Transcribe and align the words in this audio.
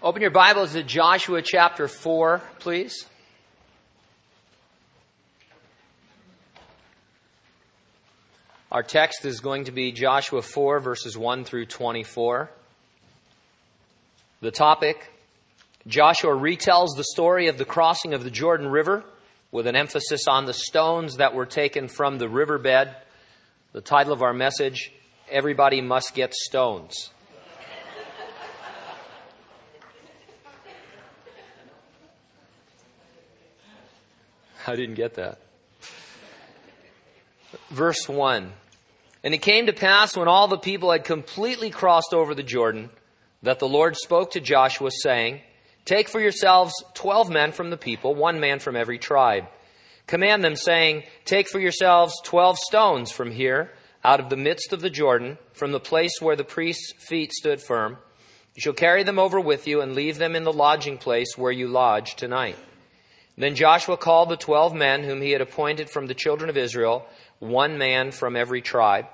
Open 0.00 0.22
your 0.22 0.30
Bibles 0.30 0.74
to 0.74 0.84
Joshua 0.84 1.42
chapter 1.42 1.88
4, 1.88 2.40
please. 2.60 3.04
Our 8.70 8.84
text 8.84 9.24
is 9.24 9.40
going 9.40 9.64
to 9.64 9.72
be 9.72 9.90
Joshua 9.90 10.40
4, 10.40 10.78
verses 10.78 11.18
1 11.18 11.42
through 11.42 11.66
24. 11.66 12.48
The 14.40 14.52
topic 14.52 15.12
Joshua 15.88 16.30
retells 16.30 16.90
the 16.96 17.02
story 17.02 17.48
of 17.48 17.58
the 17.58 17.64
crossing 17.64 18.14
of 18.14 18.22
the 18.22 18.30
Jordan 18.30 18.68
River 18.68 19.02
with 19.50 19.66
an 19.66 19.74
emphasis 19.74 20.28
on 20.28 20.44
the 20.46 20.54
stones 20.54 21.16
that 21.16 21.34
were 21.34 21.46
taken 21.46 21.88
from 21.88 22.18
the 22.18 22.28
riverbed. 22.28 22.94
The 23.72 23.80
title 23.80 24.12
of 24.12 24.22
our 24.22 24.32
message 24.32 24.92
Everybody 25.28 25.80
Must 25.80 26.14
Get 26.14 26.34
Stones. 26.34 27.10
I 34.68 34.76
didn't 34.76 34.96
get 34.96 35.14
that. 35.14 35.38
Verse 37.70 38.06
1. 38.06 38.52
And 39.24 39.34
it 39.34 39.38
came 39.38 39.66
to 39.66 39.72
pass 39.72 40.16
when 40.16 40.28
all 40.28 40.46
the 40.46 40.58
people 40.58 40.92
had 40.92 41.04
completely 41.04 41.70
crossed 41.70 42.12
over 42.12 42.34
the 42.34 42.42
Jordan 42.42 42.90
that 43.42 43.58
the 43.58 43.68
Lord 43.68 43.96
spoke 43.96 44.32
to 44.32 44.40
Joshua, 44.40 44.90
saying, 44.90 45.40
Take 45.84 46.10
for 46.10 46.20
yourselves 46.20 46.74
twelve 46.92 47.30
men 47.30 47.52
from 47.52 47.70
the 47.70 47.78
people, 47.78 48.14
one 48.14 48.40
man 48.40 48.58
from 48.58 48.76
every 48.76 48.98
tribe. 48.98 49.46
Command 50.06 50.44
them, 50.44 50.54
saying, 50.54 51.04
Take 51.24 51.48
for 51.48 51.58
yourselves 51.58 52.14
twelve 52.22 52.58
stones 52.58 53.10
from 53.10 53.30
here, 53.30 53.72
out 54.04 54.20
of 54.20 54.28
the 54.28 54.36
midst 54.36 54.74
of 54.74 54.82
the 54.82 54.90
Jordan, 54.90 55.38
from 55.54 55.72
the 55.72 55.80
place 55.80 56.20
where 56.20 56.36
the 56.36 56.44
priest's 56.44 56.92
feet 57.08 57.32
stood 57.32 57.62
firm. 57.62 57.96
You 58.54 58.60
shall 58.60 58.74
carry 58.74 59.02
them 59.02 59.18
over 59.18 59.40
with 59.40 59.66
you 59.66 59.80
and 59.80 59.94
leave 59.94 60.18
them 60.18 60.36
in 60.36 60.44
the 60.44 60.52
lodging 60.52 60.98
place 60.98 61.38
where 61.38 61.52
you 61.52 61.68
lodge 61.68 62.16
tonight. 62.16 62.56
Then 63.38 63.54
Joshua 63.54 63.96
called 63.96 64.28
the 64.28 64.36
twelve 64.36 64.74
men 64.74 65.04
whom 65.04 65.22
he 65.22 65.30
had 65.30 65.40
appointed 65.40 65.88
from 65.88 66.06
the 66.06 66.14
children 66.14 66.50
of 66.50 66.56
Israel, 66.56 67.06
one 67.38 67.78
man 67.78 68.10
from 68.10 68.34
every 68.34 68.60
tribe. 68.60 69.06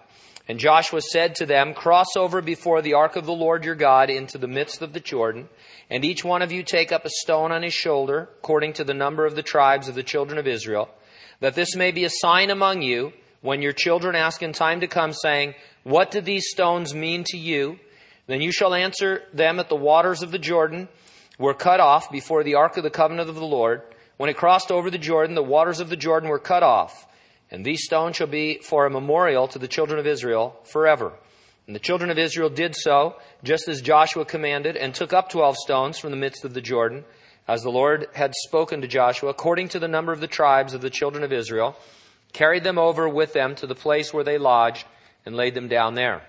And 0.48 0.58
Joshua 0.58 1.02
said 1.02 1.34
to 1.36 1.46
them, 1.46 1.74
Cross 1.74 2.16
over 2.16 2.40
before 2.40 2.80
the 2.80 2.94
ark 2.94 3.16
of 3.16 3.26
the 3.26 3.32
Lord 3.32 3.66
your 3.66 3.74
God 3.74 4.08
into 4.08 4.38
the 4.38 4.48
midst 4.48 4.80
of 4.80 4.94
the 4.94 5.00
Jordan, 5.00 5.50
and 5.90 6.06
each 6.06 6.24
one 6.24 6.40
of 6.40 6.52
you 6.52 6.62
take 6.62 6.90
up 6.90 7.04
a 7.04 7.10
stone 7.10 7.52
on 7.52 7.62
his 7.62 7.74
shoulder, 7.74 8.30
according 8.38 8.72
to 8.74 8.84
the 8.84 8.94
number 8.94 9.26
of 9.26 9.36
the 9.36 9.42
tribes 9.42 9.88
of 9.88 9.94
the 9.94 10.02
children 10.02 10.38
of 10.38 10.46
Israel, 10.46 10.88
that 11.40 11.54
this 11.54 11.76
may 11.76 11.92
be 11.92 12.04
a 12.04 12.10
sign 12.10 12.48
among 12.48 12.80
you 12.80 13.12
when 13.42 13.60
your 13.60 13.72
children 13.72 14.14
ask 14.14 14.42
in 14.42 14.54
time 14.54 14.80
to 14.80 14.86
come, 14.86 15.12
saying, 15.12 15.54
What 15.82 16.10
do 16.10 16.22
these 16.22 16.48
stones 16.48 16.94
mean 16.94 17.24
to 17.26 17.36
you? 17.36 17.78
Then 18.26 18.40
you 18.40 18.52
shall 18.52 18.72
answer 18.72 19.22
them 19.34 19.60
at 19.60 19.68
the 19.68 19.76
waters 19.76 20.22
of 20.22 20.30
the 20.30 20.38
Jordan 20.38 20.88
were 21.38 21.52
cut 21.52 21.80
off 21.80 22.10
before 22.10 22.42
the 22.42 22.54
ark 22.54 22.78
of 22.78 22.84
the 22.84 22.90
covenant 22.90 23.28
of 23.28 23.34
the 23.34 23.44
Lord. 23.44 23.82
When 24.16 24.30
it 24.30 24.36
crossed 24.36 24.70
over 24.70 24.90
the 24.90 24.98
Jordan, 24.98 25.34
the 25.34 25.42
waters 25.42 25.80
of 25.80 25.88
the 25.88 25.96
Jordan 25.96 26.28
were 26.28 26.38
cut 26.38 26.62
off. 26.62 27.06
And 27.50 27.64
these 27.64 27.84
stones 27.84 28.16
shall 28.16 28.26
be 28.26 28.58
for 28.58 28.86
a 28.86 28.90
memorial 28.90 29.48
to 29.48 29.58
the 29.58 29.68
children 29.68 29.98
of 29.98 30.06
Israel 30.06 30.56
forever. 30.64 31.12
And 31.66 31.74
the 31.74 31.80
children 31.80 32.10
of 32.10 32.18
Israel 32.18 32.50
did 32.50 32.74
so, 32.76 33.16
just 33.42 33.68
as 33.68 33.80
Joshua 33.80 34.24
commanded, 34.24 34.76
and 34.76 34.94
took 34.94 35.12
up 35.12 35.30
twelve 35.30 35.56
stones 35.56 35.98
from 35.98 36.10
the 36.10 36.16
midst 36.16 36.44
of 36.44 36.54
the 36.54 36.60
Jordan, 36.60 37.04
as 37.48 37.62
the 37.62 37.70
Lord 37.70 38.06
had 38.14 38.32
spoken 38.34 38.80
to 38.80 38.88
Joshua, 38.88 39.30
according 39.30 39.68
to 39.68 39.78
the 39.78 39.88
number 39.88 40.12
of 40.12 40.20
the 40.20 40.26
tribes 40.26 40.74
of 40.74 40.80
the 40.80 40.90
children 40.90 41.24
of 41.24 41.32
Israel, 41.32 41.76
carried 42.32 42.64
them 42.64 42.78
over 42.78 43.08
with 43.08 43.32
them 43.32 43.54
to 43.56 43.66
the 43.66 43.74
place 43.74 44.12
where 44.12 44.24
they 44.24 44.38
lodged, 44.38 44.86
and 45.24 45.36
laid 45.36 45.54
them 45.54 45.68
down 45.68 45.94
there. 45.94 46.22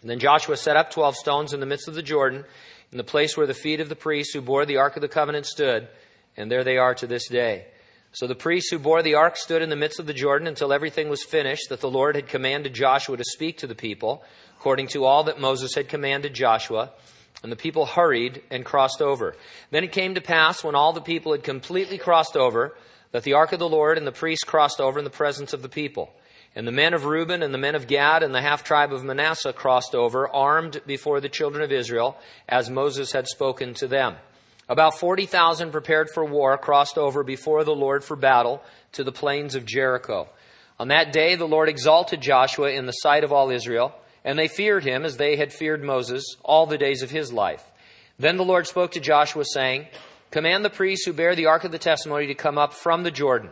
And 0.00 0.10
then 0.10 0.18
Joshua 0.18 0.56
set 0.56 0.76
up 0.76 0.90
twelve 0.90 1.16
stones 1.16 1.52
in 1.52 1.60
the 1.60 1.66
midst 1.66 1.88
of 1.88 1.94
the 1.94 2.02
Jordan, 2.02 2.44
in 2.92 2.98
the 2.98 3.04
place 3.04 3.36
where 3.36 3.46
the 3.46 3.54
feet 3.54 3.80
of 3.80 3.88
the 3.88 3.96
priests 3.96 4.32
who 4.32 4.40
bore 4.40 4.64
the 4.64 4.76
ark 4.76 4.96
of 4.96 5.02
the 5.02 5.08
covenant 5.08 5.46
stood, 5.46 5.88
and 6.36 6.50
there 6.50 6.64
they 6.64 6.78
are 6.78 6.94
to 6.94 7.06
this 7.06 7.28
day. 7.28 7.66
So 8.12 8.26
the 8.26 8.34
priests 8.34 8.70
who 8.70 8.78
bore 8.78 9.02
the 9.02 9.14
ark 9.14 9.36
stood 9.36 9.60
in 9.60 9.68
the 9.68 9.76
midst 9.76 10.00
of 10.00 10.06
the 10.06 10.14
Jordan 10.14 10.48
until 10.48 10.72
everything 10.72 11.10
was 11.10 11.22
finished 11.22 11.68
that 11.68 11.80
the 11.80 11.90
Lord 11.90 12.16
had 12.16 12.28
commanded 12.28 12.72
Joshua 12.72 13.16
to 13.16 13.24
speak 13.24 13.58
to 13.58 13.66
the 13.66 13.74
people, 13.74 14.24
according 14.58 14.88
to 14.88 15.04
all 15.04 15.24
that 15.24 15.38
Moses 15.38 15.74
had 15.74 15.88
commanded 15.88 16.32
Joshua. 16.32 16.92
And 17.42 17.52
the 17.52 17.56
people 17.56 17.84
hurried 17.84 18.42
and 18.50 18.64
crossed 18.64 19.02
over. 19.02 19.36
Then 19.70 19.84
it 19.84 19.92
came 19.92 20.14
to 20.14 20.22
pass, 20.22 20.64
when 20.64 20.74
all 20.74 20.94
the 20.94 21.02
people 21.02 21.32
had 21.32 21.44
completely 21.44 21.98
crossed 21.98 22.36
over, 22.36 22.74
that 23.12 23.22
the 23.22 23.34
ark 23.34 23.52
of 23.52 23.58
the 23.58 23.68
Lord 23.68 23.98
and 23.98 24.06
the 24.06 24.12
priests 24.12 24.44
crossed 24.44 24.80
over 24.80 24.98
in 24.98 25.04
the 25.04 25.10
presence 25.10 25.52
of 25.52 25.60
the 25.60 25.68
people. 25.68 26.10
And 26.54 26.66
the 26.66 26.72
men 26.72 26.94
of 26.94 27.04
Reuben 27.04 27.42
and 27.42 27.52
the 27.52 27.58
men 27.58 27.74
of 27.74 27.86
Gad 27.86 28.22
and 28.22 28.34
the 28.34 28.40
half 28.40 28.64
tribe 28.64 28.94
of 28.94 29.04
Manasseh 29.04 29.52
crossed 29.52 29.94
over, 29.94 30.26
armed 30.26 30.80
before 30.86 31.20
the 31.20 31.28
children 31.28 31.62
of 31.62 31.70
Israel, 31.70 32.16
as 32.48 32.70
Moses 32.70 33.12
had 33.12 33.26
spoken 33.26 33.74
to 33.74 33.86
them. 33.86 34.16
About 34.68 34.98
40,000 34.98 35.70
prepared 35.70 36.10
for 36.10 36.24
war 36.24 36.58
crossed 36.58 36.98
over 36.98 37.22
before 37.22 37.62
the 37.62 37.74
Lord 37.74 38.02
for 38.02 38.16
battle 38.16 38.62
to 38.92 39.04
the 39.04 39.12
plains 39.12 39.54
of 39.54 39.64
Jericho. 39.64 40.28
On 40.78 40.88
that 40.88 41.12
day, 41.12 41.36
the 41.36 41.46
Lord 41.46 41.68
exalted 41.68 42.20
Joshua 42.20 42.70
in 42.70 42.86
the 42.86 42.92
sight 42.92 43.22
of 43.22 43.32
all 43.32 43.50
Israel, 43.50 43.94
and 44.24 44.38
they 44.38 44.48
feared 44.48 44.84
him 44.84 45.04
as 45.04 45.16
they 45.16 45.36
had 45.36 45.52
feared 45.52 45.84
Moses 45.84 46.36
all 46.42 46.66
the 46.66 46.78
days 46.78 47.02
of 47.02 47.10
his 47.10 47.32
life. 47.32 47.64
Then 48.18 48.36
the 48.36 48.44
Lord 48.44 48.66
spoke 48.66 48.92
to 48.92 49.00
Joshua, 49.00 49.44
saying, 49.44 49.86
Command 50.32 50.64
the 50.64 50.70
priests 50.70 51.06
who 51.06 51.12
bear 51.12 51.36
the 51.36 51.46
ark 51.46 51.64
of 51.64 51.70
the 51.70 51.78
testimony 51.78 52.26
to 52.26 52.34
come 52.34 52.58
up 52.58 52.74
from 52.74 53.04
the 53.04 53.10
Jordan. 53.10 53.50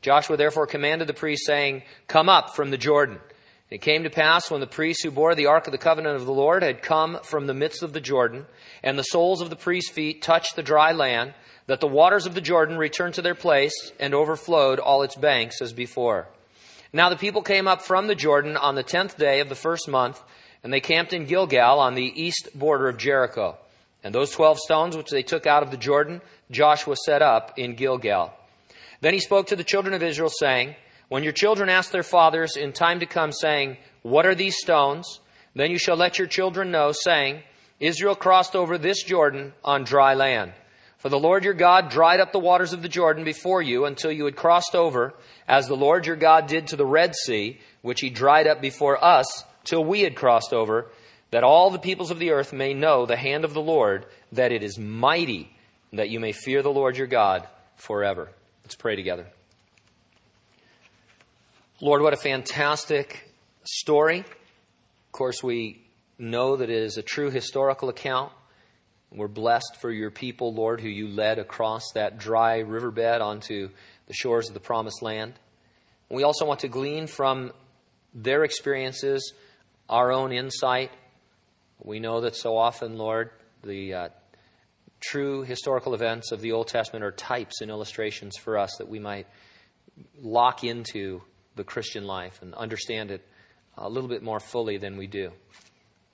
Joshua 0.00 0.36
therefore 0.36 0.66
commanded 0.66 1.08
the 1.08 1.14
priests, 1.14 1.46
saying, 1.46 1.82
Come 2.08 2.28
up 2.28 2.56
from 2.56 2.70
the 2.70 2.78
Jordan. 2.78 3.18
It 3.70 3.80
came 3.80 4.04
to 4.04 4.10
pass 4.10 4.50
when 4.50 4.60
the 4.60 4.66
priests 4.66 5.02
who 5.02 5.10
bore 5.10 5.34
the 5.34 5.46
ark 5.46 5.66
of 5.66 5.72
the 5.72 5.78
covenant 5.78 6.16
of 6.16 6.26
the 6.26 6.32
Lord 6.32 6.62
had 6.62 6.82
come 6.82 7.18
from 7.22 7.46
the 7.46 7.54
midst 7.54 7.82
of 7.82 7.92
the 7.92 8.00
Jordan, 8.00 8.46
and 8.82 8.98
the 8.98 9.02
soles 9.02 9.40
of 9.40 9.50
the 9.50 9.56
priests' 9.56 9.90
feet 9.90 10.22
touched 10.22 10.54
the 10.54 10.62
dry 10.62 10.92
land, 10.92 11.34
that 11.66 11.80
the 11.80 11.88
waters 11.88 12.26
of 12.26 12.34
the 12.34 12.42
Jordan 12.42 12.76
returned 12.76 13.14
to 13.14 13.22
their 13.22 13.34
place 13.34 13.72
and 13.98 14.14
overflowed 14.14 14.78
all 14.78 15.02
its 15.02 15.16
banks 15.16 15.62
as 15.62 15.72
before. 15.72 16.28
Now 16.92 17.08
the 17.08 17.16
people 17.16 17.42
came 17.42 17.66
up 17.66 17.82
from 17.82 18.06
the 18.06 18.14
Jordan 18.14 18.56
on 18.56 18.74
the 18.74 18.82
tenth 18.82 19.16
day 19.16 19.40
of 19.40 19.48
the 19.48 19.54
first 19.54 19.88
month, 19.88 20.22
and 20.62 20.72
they 20.72 20.80
camped 20.80 21.12
in 21.12 21.24
Gilgal 21.24 21.80
on 21.80 21.94
the 21.94 22.22
east 22.22 22.50
border 22.54 22.88
of 22.88 22.98
Jericho. 22.98 23.56
And 24.04 24.14
those 24.14 24.30
twelve 24.30 24.58
stones 24.58 24.96
which 24.96 25.10
they 25.10 25.22
took 25.22 25.46
out 25.46 25.62
of 25.62 25.70
the 25.70 25.78
Jordan, 25.78 26.20
Joshua 26.50 26.96
set 26.96 27.22
up 27.22 27.58
in 27.58 27.74
Gilgal. 27.74 28.32
Then 29.00 29.14
he 29.14 29.20
spoke 29.20 29.46
to 29.48 29.56
the 29.56 29.64
children 29.64 29.94
of 29.94 30.02
Israel, 30.02 30.30
saying, 30.30 30.76
when 31.08 31.22
your 31.22 31.32
children 31.32 31.68
ask 31.68 31.90
their 31.90 32.02
fathers 32.02 32.56
in 32.56 32.72
time 32.72 33.00
to 33.00 33.06
come, 33.06 33.32
saying, 33.32 33.76
What 34.02 34.26
are 34.26 34.34
these 34.34 34.56
stones? 34.56 35.20
Then 35.54 35.70
you 35.70 35.78
shall 35.78 35.96
let 35.96 36.18
your 36.18 36.26
children 36.26 36.70
know, 36.70 36.92
saying, 36.92 37.42
Israel 37.80 38.14
crossed 38.14 38.56
over 38.56 38.78
this 38.78 39.02
Jordan 39.02 39.52
on 39.62 39.84
dry 39.84 40.14
land. 40.14 40.52
For 40.98 41.08
the 41.10 41.18
Lord 41.18 41.44
your 41.44 41.54
God 41.54 41.90
dried 41.90 42.20
up 42.20 42.32
the 42.32 42.38
waters 42.38 42.72
of 42.72 42.80
the 42.80 42.88
Jordan 42.88 43.24
before 43.24 43.60
you 43.60 43.84
until 43.84 44.10
you 44.10 44.24
had 44.24 44.36
crossed 44.36 44.74
over, 44.74 45.12
as 45.46 45.68
the 45.68 45.76
Lord 45.76 46.06
your 46.06 46.16
God 46.16 46.46
did 46.46 46.68
to 46.68 46.76
the 46.76 46.86
Red 46.86 47.14
Sea, 47.14 47.60
which 47.82 48.00
he 48.00 48.08
dried 48.08 48.46
up 48.46 48.62
before 48.62 49.02
us 49.04 49.44
till 49.64 49.84
we 49.84 50.00
had 50.00 50.16
crossed 50.16 50.54
over, 50.54 50.90
that 51.30 51.44
all 51.44 51.70
the 51.70 51.78
peoples 51.78 52.10
of 52.10 52.18
the 52.18 52.30
earth 52.30 52.52
may 52.52 52.72
know 52.72 53.04
the 53.04 53.16
hand 53.16 53.44
of 53.44 53.52
the 53.52 53.60
Lord, 53.60 54.06
that 54.32 54.52
it 54.52 54.62
is 54.62 54.78
mighty, 54.78 55.54
that 55.92 56.08
you 56.08 56.20
may 56.20 56.32
fear 56.32 56.62
the 56.62 56.72
Lord 56.72 56.96
your 56.96 57.06
God 57.06 57.46
forever. 57.76 58.30
Let's 58.62 58.76
pray 58.76 58.96
together. 58.96 59.26
Lord, 61.84 62.00
what 62.00 62.14
a 62.14 62.16
fantastic 62.16 63.30
story. 63.62 64.20
Of 64.20 65.12
course, 65.12 65.42
we 65.42 65.84
know 66.18 66.56
that 66.56 66.70
it 66.70 66.82
is 66.82 66.96
a 66.96 67.02
true 67.02 67.28
historical 67.30 67.90
account. 67.90 68.32
We're 69.12 69.28
blessed 69.28 69.76
for 69.82 69.90
your 69.90 70.10
people, 70.10 70.54
Lord, 70.54 70.80
who 70.80 70.88
you 70.88 71.08
led 71.08 71.38
across 71.38 71.82
that 71.92 72.16
dry 72.16 72.60
riverbed 72.60 73.20
onto 73.20 73.68
the 74.06 74.14
shores 74.14 74.48
of 74.48 74.54
the 74.54 74.60
promised 74.60 75.02
land. 75.02 75.34
We 76.08 76.22
also 76.22 76.46
want 76.46 76.60
to 76.60 76.68
glean 76.68 77.06
from 77.06 77.52
their 78.14 78.44
experiences 78.44 79.34
our 79.86 80.10
own 80.10 80.32
insight. 80.32 80.90
We 81.82 82.00
know 82.00 82.22
that 82.22 82.34
so 82.34 82.56
often, 82.56 82.96
Lord, 82.96 83.28
the 83.62 83.92
uh, 83.92 84.08
true 85.00 85.42
historical 85.42 85.92
events 85.92 86.32
of 86.32 86.40
the 86.40 86.52
Old 86.52 86.68
Testament 86.68 87.04
are 87.04 87.12
types 87.12 87.60
and 87.60 87.70
illustrations 87.70 88.38
for 88.38 88.56
us 88.56 88.74
that 88.78 88.88
we 88.88 89.00
might 89.00 89.26
lock 90.18 90.64
into 90.64 91.20
the 91.56 91.64
Christian 91.64 92.04
life 92.04 92.40
and 92.42 92.54
understand 92.54 93.10
it 93.10 93.26
a 93.76 93.88
little 93.88 94.08
bit 94.08 94.22
more 94.22 94.40
fully 94.40 94.78
than 94.78 94.96
we 94.96 95.06
do. 95.06 95.30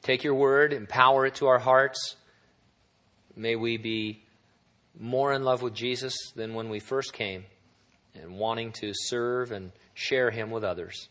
Take 0.02 0.24
your 0.24 0.34
word, 0.34 0.72
empower 0.72 1.26
it 1.26 1.36
to 1.36 1.46
our 1.46 1.58
hearts. 1.58 2.16
May 3.36 3.56
we 3.56 3.76
be 3.76 4.22
more 4.98 5.32
in 5.32 5.44
love 5.44 5.62
with 5.62 5.74
Jesus 5.74 6.14
than 6.34 6.54
when 6.54 6.68
we 6.68 6.80
first 6.80 7.12
came 7.12 7.44
and 8.14 8.38
wanting 8.38 8.72
to 8.72 8.92
serve 8.94 9.52
and 9.52 9.72
share 9.94 10.30
him 10.30 10.50
with 10.50 10.64
others. 10.64 11.08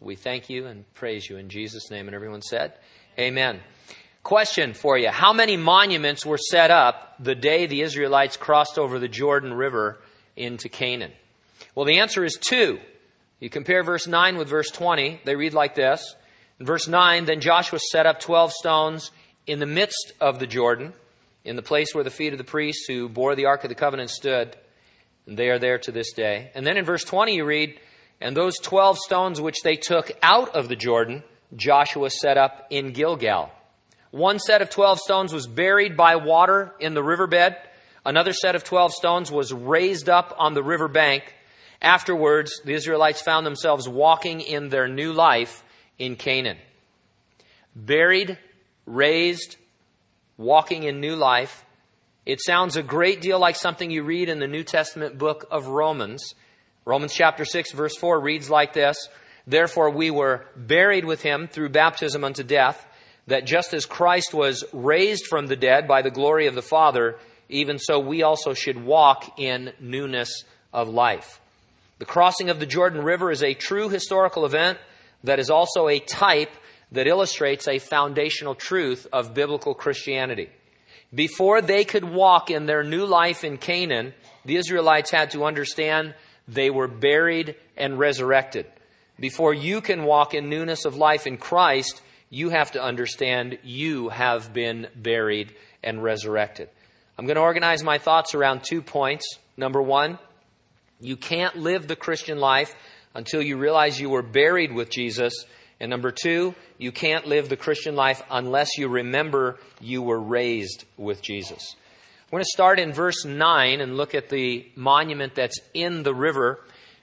We 0.00 0.16
thank 0.16 0.50
you 0.50 0.66
and 0.66 0.90
praise 0.94 1.28
you 1.28 1.36
in 1.36 1.48
Jesus' 1.48 1.90
name. 1.90 2.08
And 2.08 2.14
everyone 2.14 2.42
said, 2.42 2.74
Amen. 3.18 3.60
Question 4.22 4.72
for 4.72 4.96
you 4.96 5.10
How 5.10 5.32
many 5.32 5.56
monuments 5.56 6.24
were 6.24 6.38
set 6.38 6.70
up 6.70 7.16
the 7.18 7.34
day 7.34 7.66
the 7.66 7.82
Israelites 7.82 8.36
crossed 8.36 8.78
over 8.78 8.98
the 8.98 9.08
Jordan 9.08 9.52
River 9.52 10.00
into 10.36 10.68
Canaan? 10.68 11.12
Well, 11.74 11.86
the 11.86 11.98
answer 11.98 12.24
is 12.24 12.38
two. 12.40 12.78
You 13.42 13.50
compare 13.50 13.82
verse 13.82 14.06
9 14.06 14.36
with 14.36 14.48
verse 14.48 14.70
20, 14.70 15.22
they 15.24 15.34
read 15.34 15.52
like 15.52 15.74
this. 15.74 16.14
In 16.60 16.64
verse 16.64 16.86
9, 16.86 17.24
then 17.24 17.40
Joshua 17.40 17.80
set 17.80 18.06
up 18.06 18.20
12 18.20 18.52
stones 18.52 19.10
in 19.48 19.58
the 19.58 19.66
midst 19.66 20.12
of 20.20 20.38
the 20.38 20.46
Jordan, 20.46 20.92
in 21.44 21.56
the 21.56 21.62
place 21.62 21.92
where 21.92 22.04
the 22.04 22.10
feet 22.10 22.32
of 22.32 22.38
the 22.38 22.44
priests 22.44 22.84
who 22.86 23.08
bore 23.08 23.34
the 23.34 23.46
Ark 23.46 23.64
of 23.64 23.68
the 23.68 23.74
Covenant 23.74 24.10
stood. 24.10 24.56
And 25.26 25.36
they 25.36 25.48
are 25.48 25.58
there 25.58 25.78
to 25.78 25.90
this 25.90 26.12
day. 26.12 26.52
And 26.54 26.64
then 26.64 26.76
in 26.76 26.84
verse 26.84 27.02
20 27.02 27.34
you 27.34 27.44
read, 27.44 27.80
And 28.20 28.36
those 28.36 28.60
12 28.60 28.98
stones 28.98 29.40
which 29.40 29.62
they 29.64 29.74
took 29.74 30.12
out 30.22 30.54
of 30.54 30.68
the 30.68 30.76
Jordan, 30.76 31.24
Joshua 31.56 32.10
set 32.10 32.38
up 32.38 32.68
in 32.70 32.92
Gilgal. 32.92 33.50
One 34.12 34.38
set 34.38 34.62
of 34.62 34.70
12 34.70 35.00
stones 35.00 35.32
was 35.32 35.48
buried 35.48 35.96
by 35.96 36.14
water 36.14 36.76
in 36.78 36.94
the 36.94 37.02
riverbed. 37.02 37.56
Another 38.06 38.34
set 38.34 38.54
of 38.54 38.62
12 38.62 38.92
stones 38.92 39.32
was 39.32 39.52
raised 39.52 40.08
up 40.08 40.32
on 40.38 40.54
the 40.54 40.62
river 40.62 40.86
bank. 40.86 41.34
Afterwards, 41.82 42.60
the 42.64 42.74
Israelites 42.74 43.20
found 43.20 43.44
themselves 43.44 43.88
walking 43.88 44.40
in 44.40 44.68
their 44.68 44.86
new 44.86 45.12
life 45.12 45.64
in 45.98 46.14
Canaan. 46.14 46.58
Buried, 47.74 48.38
raised, 48.86 49.56
walking 50.38 50.84
in 50.84 51.00
new 51.00 51.16
life. 51.16 51.64
It 52.24 52.40
sounds 52.40 52.76
a 52.76 52.84
great 52.84 53.20
deal 53.20 53.40
like 53.40 53.56
something 53.56 53.90
you 53.90 54.04
read 54.04 54.28
in 54.28 54.38
the 54.38 54.46
New 54.46 54.62
Testament 54.62 55.18
book 55.18 55.44
of 55.50 55.66
Romans. 55.66 56.34
Romans 56.84 57.12
chapter 57.14 57.44
6 57.44 57.72
verse 57.72 57.96
4 57.96 58.20
reads 58.20 58.48
like 58.48 58.72
this, 58.72 58.96
Therefore 59.44 59.90
we 59.90 60.12
were 60.12 60.46
buried 60.54 61.04
with 61.04 61.22
him 61.22 61.48
through 61.48 61.70
baptism 61.70 62.22
unto 62.22 62.44
death, 62.44 62.86
that 63.26 63.44
just 63.44 63.74
as 63.74 63.86
Christ 63.86 64.32
was 64.32 64.64
raised 64.72 65.26
from 65.26 65.48
the 65.48 65.56
dead 65.56 65.88
by 65.88 66.02
the 66.02 66.10
glory 66.12 66.46
of 66.46 66.54
the 66.54 66.62
Father, 66.62 67.18
even 67.48 67.78
so 67.78 67.98
we 67.98 68.22
also 68.22 68.54
should 68.54 68.82
walk 68.82 69.40
in 69.40 69.72
newness 69.80 70.44
of 70.72 70.88
life. 70.88 71.40
The 72.02 72.06
crossing 72.06 72.50
of 72.50 72.58
the 72.58 72.66
Jordan 72.66 73.04
River 73.04 73.30
is 73.30 73.44
a 73.44 73.54
true 73.54 73.88
historical 73.88 74.44
event 74.44 74.76
that 75.22 75.38
is 75.38 75.50
also 75.50 75.86
a 75.86 76.00
type 76.00 76.50
that 76.90 77.06
illustrates 77.06 77.68
a 77.68 77.78
foundational 77.78 78.56
truth 78.56 79.06
of 79.12 79.34
biblical 79.34 79.72
Christianity. 79.72 80.50
Before 81.14 81.60
they 81.60 81.84
could 81.84 82.02
walk 82.02 82.50
in 82.50 82.66
their 82.66 82.82
new 82.82 83.06
life 83.06 83.44
in 83.44 83.56
Canaan, 83.56 84.14
the 84.44 84.56
Israelites 84.56 85.12
had 85.12 85.30
to 85.30 85.44
understand 85.44 86.16
they 86.48 86.70
were 86.70 86.88
buried 86.88 87.54
and 87.76 88.00
resurrected. 88.00 88.66
Before 89.20 89.54
you 89.54 89.80
can 89.80 90.02
walk 90.02 90.34
in 90.34 90.48
newness 90.48 90.84
of 90.84 90.96
life 90.96 91.28
in 91.28 91.36
Christ, 91.36 92.02
you 92.30 92.50
have 92.50 92.72
to 92.72 92.82
understand 92.82 93.58
you 93.62 94.08
have 94.08 94.52
been 94.52 94.88
buried 94.96 95.54
and 95.84 96.02
resurrected. 96.02 96.68
I'm 97.16 97.26
going 97.26 97.36
to 97.36 97.42
organize 97.42 97.84
my 97.84 97.98
thoughts 97.98 98.34
around 98.34 98.64
two 98.64 98.82
points. 98.82 99.38
Number 99.56 99.80
one, 99.80 100.18
you 101.02 101.16
can't 101.16 101.56
live 101.56 101.86
the 101.86 101.96
Christian 101.96 102.38
life 102.38 102.74
until 103.14 103.42
you 103.42 103.58
realize 103.58 104.00
you 104.00 104.08
were 104.08 104.22
buried 104.22 104.72
with 104.72 104.88
Jesus 104.88 105.44
and 105.82 105.90
number 105.90 106.12
two, 106.12 106.54
you 106.78 106.92
can't 106.92 107.26
live 107.26 107.48
the 107.48 107.56
Christian 107.56 107.96
life 107.96 108.22
unless 108.30 108.78
you 108.78 108.86
remember 108.86 109.58
you 109.80 110.00
were 110.00 110.20
raised 110.20 110.84
with 110.96 111.20
Jesus. 111.20 111.74
We're 112.30 112.36
going 112.38 112.44
to 112.44 112.50
start 112.54 112.78
in 112.78 112.92
verse 112.92 113.24
9 113.24 113.80
and 113.80 113.96
look 113.96 114.14
at 114.14 114.28
the 114.28 114.64
monument 114.76 115.34
that's 115.34 115.58
in 115.74 116.04
the 116.04 116.14
river. 116.14 116.60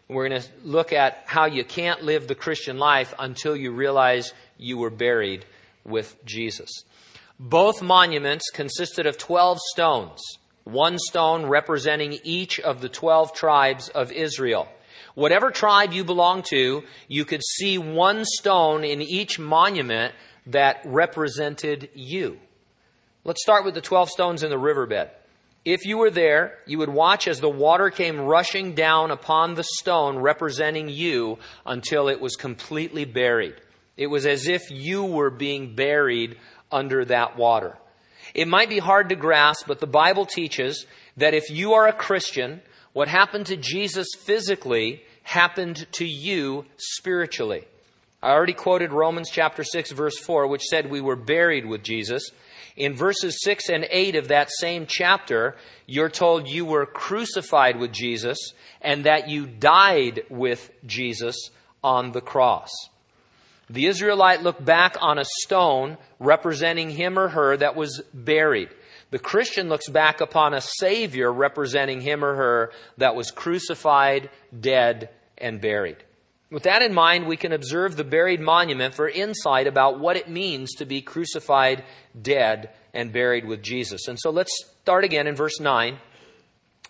We're 0.07 0.29
going 0.29 0.41
to 0.41 0.47
look 0.63 0.93
at 0.93 1.23
how 1.25 1.47
you 1.47 1.65
can't 1.65 2.03
live 2.03 2.29
the 2.29 2.35
Christian 2.35 2.77
life 2.77 3.13
until 3.19 3.53
you 3.53 3.73
realize 3.73 4.33
you 4.57 4.77
were 4.77 4.89
buried 4.89 5.45
with 5.83 6.15
Jesus. 6.23 6.69
Both 7.37 7.81
monuments 7.81 8.49
consisted 8.49 9.05
of 9.07 9.17
12 9.17 9.57
stones, 9.73 10.21
one 10.63 10.97
stone 10.97 11.45
representing 11.45 12.19
each 12.23 12.59
of 12.59 12.81
the 12.81 12.89
12 12.89 13.33
tribes 13.33 13.89
of 13.89 14.11
Israel. 14.11 14.67
Whatever 15.15 15.51
tribe 15.51 15.91
you 15.93 16.03
belong 16.03 16.43
to, 16.43 16.83
you 17.07 17.25
could 17.25 17.43
see 17.43 17.77
one 17.77 18.23
stone 18.25 18.83
in 18.83 19.01
each 19.01 19.39
monument 19.39 20.13
that 20.47 20.81
represented 20.85 21.89
you. 21.93 22.39
Let's 23.23 23.41
start 23.41 23.65
with 23.65 23.73
the 23.73 23.81
12 23.81 24.09
stones 24.09 24.43
in 24.43 24.49
the 24.49 24.57
riverbed. 24.57 25.09
If 25.65 25.85
you 25.85 25.97
were 25.97 26.09
there, 26.09 26.57
you 26.65 26.77
would 26.77 26.89
watch 26.89 27.27
as 27.27 27.41
the 27.41 27.49
water 27.49 27.89
came 27.89 28.19
rushing 28.19 28.75
down 28.75 29.11
upon 29.11 29.55
the 29.55 29.63
stone 29.63 30.17
representing 30.17 30.87
you 30.87 31.37
until 31.65 32.07
it 32.07 32.21
was 32.21 32.35
completely 32.35 33.03
buried. 33.05 33.55
It 33.97 34.07
was 34.07 34.25
as 34.25 34.47
if 34.47 34.71
you 34.71 35.03
were 35.03 35.29
being 35.29 35.75
buried 35.75 36.37
under 36.71 37.03
that 37.05 37.35
water. 37.35 37.77
It 38.33 38.47
might 38.47 38.69
be 38.69 38.79
hard 38.79 39.09
to 39.09 39.15
grasp, 39.15 39.67
but 39.67 39.79
the 39.79 39.87
Bible 39.87 40.25
teaches 40.25 40.85
that 41.17 41.33
if 41.33 41.49
you 41.49 41.73
are 41.73 41.87
a 41.87 41.93
Christian, 41.93 42.61
what 42.93 43.07
happened 43.07 43.47
to 43.47 43.57
Jesus 43.57 44.07
physically 44.17 45.03
happened 45.23 45.85
to 45.93 46.05
you 46.05 46.65
spiritually. 46.77 47.65
I 48.21 48.31
already 48.31 48.53
quoted 48.53 48.91
Romans 48.91 49.29
chapter 49.29 49.63
6 49.63 49.91
verse 49.91 50.17
4 50.17 50.47
which 50.47 50.63
said 50.63 50.89
we 50.89 50.99
were 50.99 51.15
buried 51.15 51.65
with 51.65 51.83
Jesus. 51.83 52.31
In 52.75 52.93
verses 52.93 53.41
6 53.43 53.69
and 53.69 53.87
8 53.89 54.15
of 54.15 54.27
that 54.29 54.49
same 54.59 54.85
chapter, 54.87 55.55
you're 55.85 56.09
told 56.09 56.47
you 56.47 56.65
were 56.65 56.85
crucified 56.85 57.79
with 57.79 57.91
Jesus 57.91 58.37
and 58.81 59.05
that 59.05 59.29
you 59.29 59.45
died 59.45 60.23
with 60.29 60.71
Jesus 60.85 61.49
on 61.83 62.11
the 62.11 62.21
cross. 62.21 62.69
The 63.69 63.85
Israelite 63.85 64.41
looked 64.41 64.63
back 64.63 64.97
on 64.99 65.19
a 65.19 65.25
stone 65.41 65.97
representing 66.19 66.89
him 66.89 67.19
or 67.19 67.29
her 67.29 67.55
that 67.57 67.75
was 67.75 68.01
buried. 68.13 68.69
The 69.11 69.19
Christian 69.19 69.69
looks 69.69 69.89
back 69.89 70.21
upon 70.21 70.53
a 70.53 70.61
Savior 70.61 71.31
representing 71.31 72.01
him 72.01 72.23
or 72.23 72.35
her 72.35 72.71
that 72.97 73.15
was 73.15 73.31
crucified, 73.31 74.29
dead, 74.57 75.09
and 75.37 75.61
buried. 75.61 75.97
With 76.51 76.63
that 76.63 76.81
in 76.81 76.95
mind, 76.95 77.27
we 77.27 77.37
can 77.37 77.53
observe 77.53 77.95
the 77.95 78.03
buried 78.03 78.39
monument 78.39 78.95
for 78.95 79.07
insight 79.07 79.67
about 79.67 79.99
what 79.99 80.17
it 80.17 80.29
means 80.29 80.73
to 80.75 80.85
be 80.85 81.01
crucified, 81.01 81.83
dead, 82.19 82.71
and 82.91 83.13
buried 83.13 83.45
with 83.45 83.61
Jesus. 83.61 84.07
And 84.07 84.19
so 84.19 84.31
let's 84.31 84.51
start 84.81 85.03
again 85.03 85.27
in 85.27 85.35
verse 85.35 85.59
9. 85.59 85.99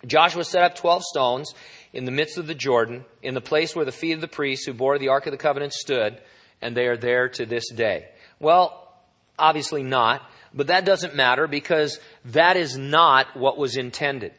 Joshua 0.06 0.44
set 0.44 0.62
up 0.62 0.76
12 0.76 1.02
stones 1.04 1.54
in 1.92 2.06
the 2.06 2.10
midst 2.10 2.38
of 2.38 2.46
the 2.46 2.54
Jordan, 2.54 3.04
in 3.22 3.34
the 3.34 3.42
place 3.42 3.76
where 3.76 3.84
the 3.84 3.92
feet 3.92 4.12
of 4.12 4.22
the 4.22 4.28
priests 4.28 4.64
who 4.64 4.72
bore 4.72 4.98
the 4.98 5.08
Ark 5.08 5.26
of 5.26 5.32
the 5.32 5.36
Covenant 5.36 5.74
stood, 5.74 6.18
and 6.62 6.76
they 6.76 6.86
are 6.86 6.96
there 6.96 7.28
to 7.28 7.46
this 7.46 7.70
day. 7.70 8.08
Well, 8.38 8.92
obviously 9.38 9.82
not, 9.82 10.22
but 10.52 10.68
that 10.68 10.84
doesn't 10.84 11.14
matter 11.14 11.46
because 11.46 11.98
that 12.26 12.56
is 12.56 12.76
not 12.76 13.36
what 13.36 13.58
was 13.58 13.76
intended. 13.76 14.32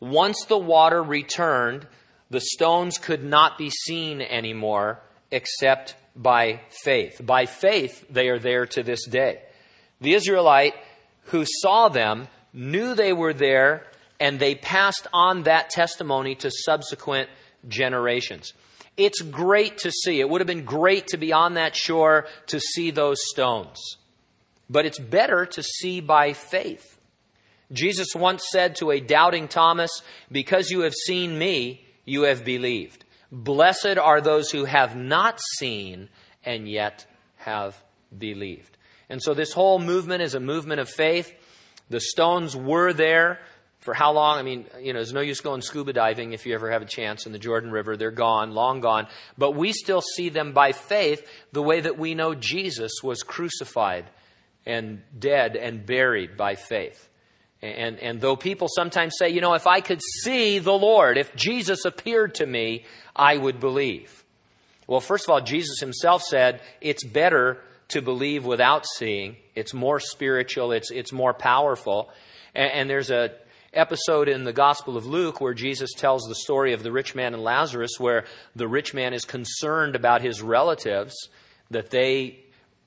Once 0.00 0.44
the 0.48 0.58
water 0.58 1.02
returned, 1.02 1.86
the 2.30 2.40
stones 2.40 2.98
could 2.98 3.24
not 3.24 3.58
be 3.58 3.70
seen 3.70 4.20
anymore 4.20 5.00
except 5.30 5.94
by 6.16 6.60
faith. 6.82 7.20
By 7.24 7.46
faith, 7.46 8.04
they 8.10 8.28
are 8.28 8.38
there 8.38 8.66
to 8.66 8.82
this 8.82 9.06
day. 9.06 9.40
The 10.00 10.14
Israelite 10.14 10.74
who 11.26 11.44
saw 11.46 11.88
them 11.88 12.28
knew 12.52 12.94
they 12.94 13.12
were 13.12 13.32
there 13.32 13.86
and 14.20 14.38
they 14.38 14.54
passed 14.54 15.06
on 15.12 15.44
that 15.44 15.70
testimony 15.70 16.34
to 16.36 16.50
subsequent 16.50 17.28
generations. 17.66 18.52
It's 18.96 19.22
great 19.22 19.78
to 19.78 19.90
see. 19.90 20.20
It 20.20 20.28
would 20.28 20.40
have 20.40 20.46
been 20.46 20.64
great 20.64 21.08
to 21.08 21.16
be 21.16 21.32
on 21.32 21.54
that 21.54 21.74
shore 21.74 22.26
to 22.46 22.60
see 22.60 22.90
those 22.90 23.18
stones. 23.20 23.78
But 24.70 24.86
it's 24.86 24.98
better 24.98 25.46
to 25.46 25.62
see 25.62 26.00
by 26.00 26.32
faith. 26.32 27.00
Jesus 27.72 28.08
once 28.14 28.44
said 28.50 28.76
to 28.76 28.90
a 28.90 29.00
doubting 29.00 29.48
Thomas, 29.48 29.90
Because 30.30 30.70
you 30.70 30.80
have 30.80 30.94
seen 30.94 31.38
me, 31.38 31.84
you 32.04 32.22
have 32.22 32.44
believed. 32.44 33.04
Blessed 33.32 33.98
are 33.98 34.20
those 34.20 34.50
who 34.50 34.64
have 34.64 34.96
not 34.96 35.40
seen 35.58 36.08
and 36.44 36.68
yet 36.68 37.06
have 37.36 37.82
believed. 38.16 38.76
And 39.08 39.22
so 39.22 39.34
this 39.34 39.52
whole 39.52 39.78
movement 39.78 40.22
is 40.22 40.34
a 40.34 40.40
movement 40.40 40.80
of 40.80 40.88
faith. 40.88 41.34
The 41.90 42.00
stones 42.00 42.56
were 42.56 42.92
there 42.92 43.40
for 43.84 43.92
how 43.92 44.12
long? 44.12 44.38
I 44.38 44.42
mean, 44.42 44.64
you 44.80 44.94
know, 44.94 44.98
there's 44.98 45.12
no 45.12 45.20
use 45.20 45.42
going 45.42 45.60
scuba 45.60 45.92
diving 45.92 46.32
if 46.32 46.46
you 46.46 46.54
ever 46.54 46.70
have 46.70 46.80
a 46.80 46.86
chance 46.86 47.26
in 47.26 47.32
the 47.32 47.38
Jordan 47.38 47.70
River. 47.70 47.98
They're 47.98 48.10
gone, 48.10 48.52
long 48.52 48.80
gone. 48.80 49.08
But 49.36 49.50
we 49.50 49.72
still 49.72 50.00
see 50.00 50.30
them 50.30 50.52
by 50.52 50.72
faith 50.72 51.28
the 51.52 51.62
way 51.62 51.82
that 51.82 51.98
we 51.98 52.14
know 52.14 52.34
Jesus 52.34 53.02
was 53.02 53.22
crucified 53.22 54.06
and 54.64 55.02
dead 55.18 55.54
and 55.54 55.84
buried 55.84 56.38
by 56.38 56.54
faith. 56.54 57.10
And, 57.60 57.98
and 57.98 58.22
though 58.22 58.36
people 58.36 58.68
sometimes 58.74 59.16
say, 59.18 59.28
you 59.28 59.42
know, 59.42 59.52
if 59.52 59.66
I 59.66 59.82
could 59.82 60.00
see 60.22 60.60
the 60.60 60.72
Lord, 60.72 61.18
if 61.18 61.36
Jesus 61.36 61.84
appeared 61.84 62.36
to 62.36 62.46
me, 62.46 62.86
I 63.14 63.36
would 63.36 63.60
believe. 63.60 64.24
Well, 64.86 65.00
first 65.00 65.24
of 65.24 65.30
all, 65.30 65.42
Jesus 65.42 65.78
himself 65.80 66.22
said 66.22 66.62
it's 66.80 67.04
better 67.04 67.62
to 67.88 68.00
believe 68.00 68.46
without 68.46 68.86
seeing. 68.96 69.36
It's 69.54 69.74
more 69.74 70.00
spiritual. 70.00 70.72
It's, 70.72 70.90
it's 70.90 71.12
more 71.12 71.34
powerful. 71.34 72.10
And, 72.54 72.72
and 72.72 72.90
there's 72.90 73.10
a 73.10 73.32
episode 73.74 74.28
in 74.28 74.44
the 74.44 74.52
Gospel 74.52 74.96
of 74.96 75.06
Luke 75.06 75.40
where 75.40 75.54
Jesus 75.54 75.92
tells 75.92 76.24
the 76.24 76.34
story 76.34 76.72
of 76.72 76.82
the 76.82 76.92
rich 76.92 77.14
man 77.14 77.34
and 77.34 77.42
Lazarus, 77.42 77.92
where 77.98 78.24
the 78.56 78.68
rich 78.68 78.94
man 78.94 79.14
is 79.14 79.24
concerned 79.24 79.96
about 79.96 80.22
his 80.22 80.42
relatives, 80.42 81.14
that 81.70 81.90
they 81.90 82.40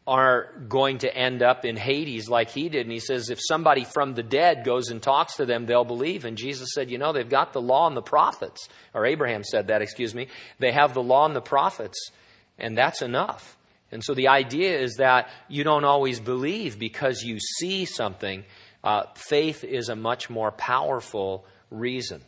are 0.08 0.54
going 0.70 1.00
to 1.00 1.14
end 1.14 1.44
up 1.44 1.66
in 1.66 1.76
Hades 1.76 2.30
like 2.30 2.50
he 2.50 2.70
did. 2.70 2.84
And 2.84 2.92
he 2.92 3.02
says, 3.02 3.30
if 3.30 3.40
somebody 3.42 3.84
from 3.84 4.14
the 4.14 4.24
dead 4.24 4.64
goes 4.64 4.90
and 4.90 5.02
talks 5.02 5.36
to 5.36 5.46
them, 5.46 5.66
they'll 5.66 5.84
believe. 5.84 6.24
And 6.24 6.38
Jesus 6.38 6.70
said, 6.74 6.90
you 6.90 6.98
know, 6.98 7.12
they've 7.12 7.28
got 7.28 7.52
the 7.52 7.62
law 7.62 7.88
and 7.88 7.98
the 7.98 8.02
prophets. 8.02 8.70
Or 8.94 9.06
Abraham 9.06 9.44
said 9.44 9.68
that, 9.68 9.82
excuse 9.82 10.16
me. 10.16 10.28
They 10.60 10.72
have 10.72 10.94
the 10.94 11.04
law 11.04 11.26
and 11.26 11.36
the 11.36 11.42
prophets, 11.42 12.12
and 12.58 12.78
that's 12.78 13.02
enough. 13.02 13.58
And 13.92 14.04
so 14.04 14.14
the 14.14 14.30
idea 14.30 14.80
is 14.80 14.96
that 14.96 15.30
you 15.50 15.64
don't 15.64 15.86
always 15.86 16.20
believe 16.22 16.80
because 16.80 17.22
you 17.22 17.40
see 17.40 17.84
something, 17.86 18.46
Uh, 18.84 19.04
faith 19.16 19.64
is 19.64 19.90
a 19.90 19.96
much 19.96 20.30
more 20.30 20.52
powerful 20.52 21.46
reason. 21.70 22.22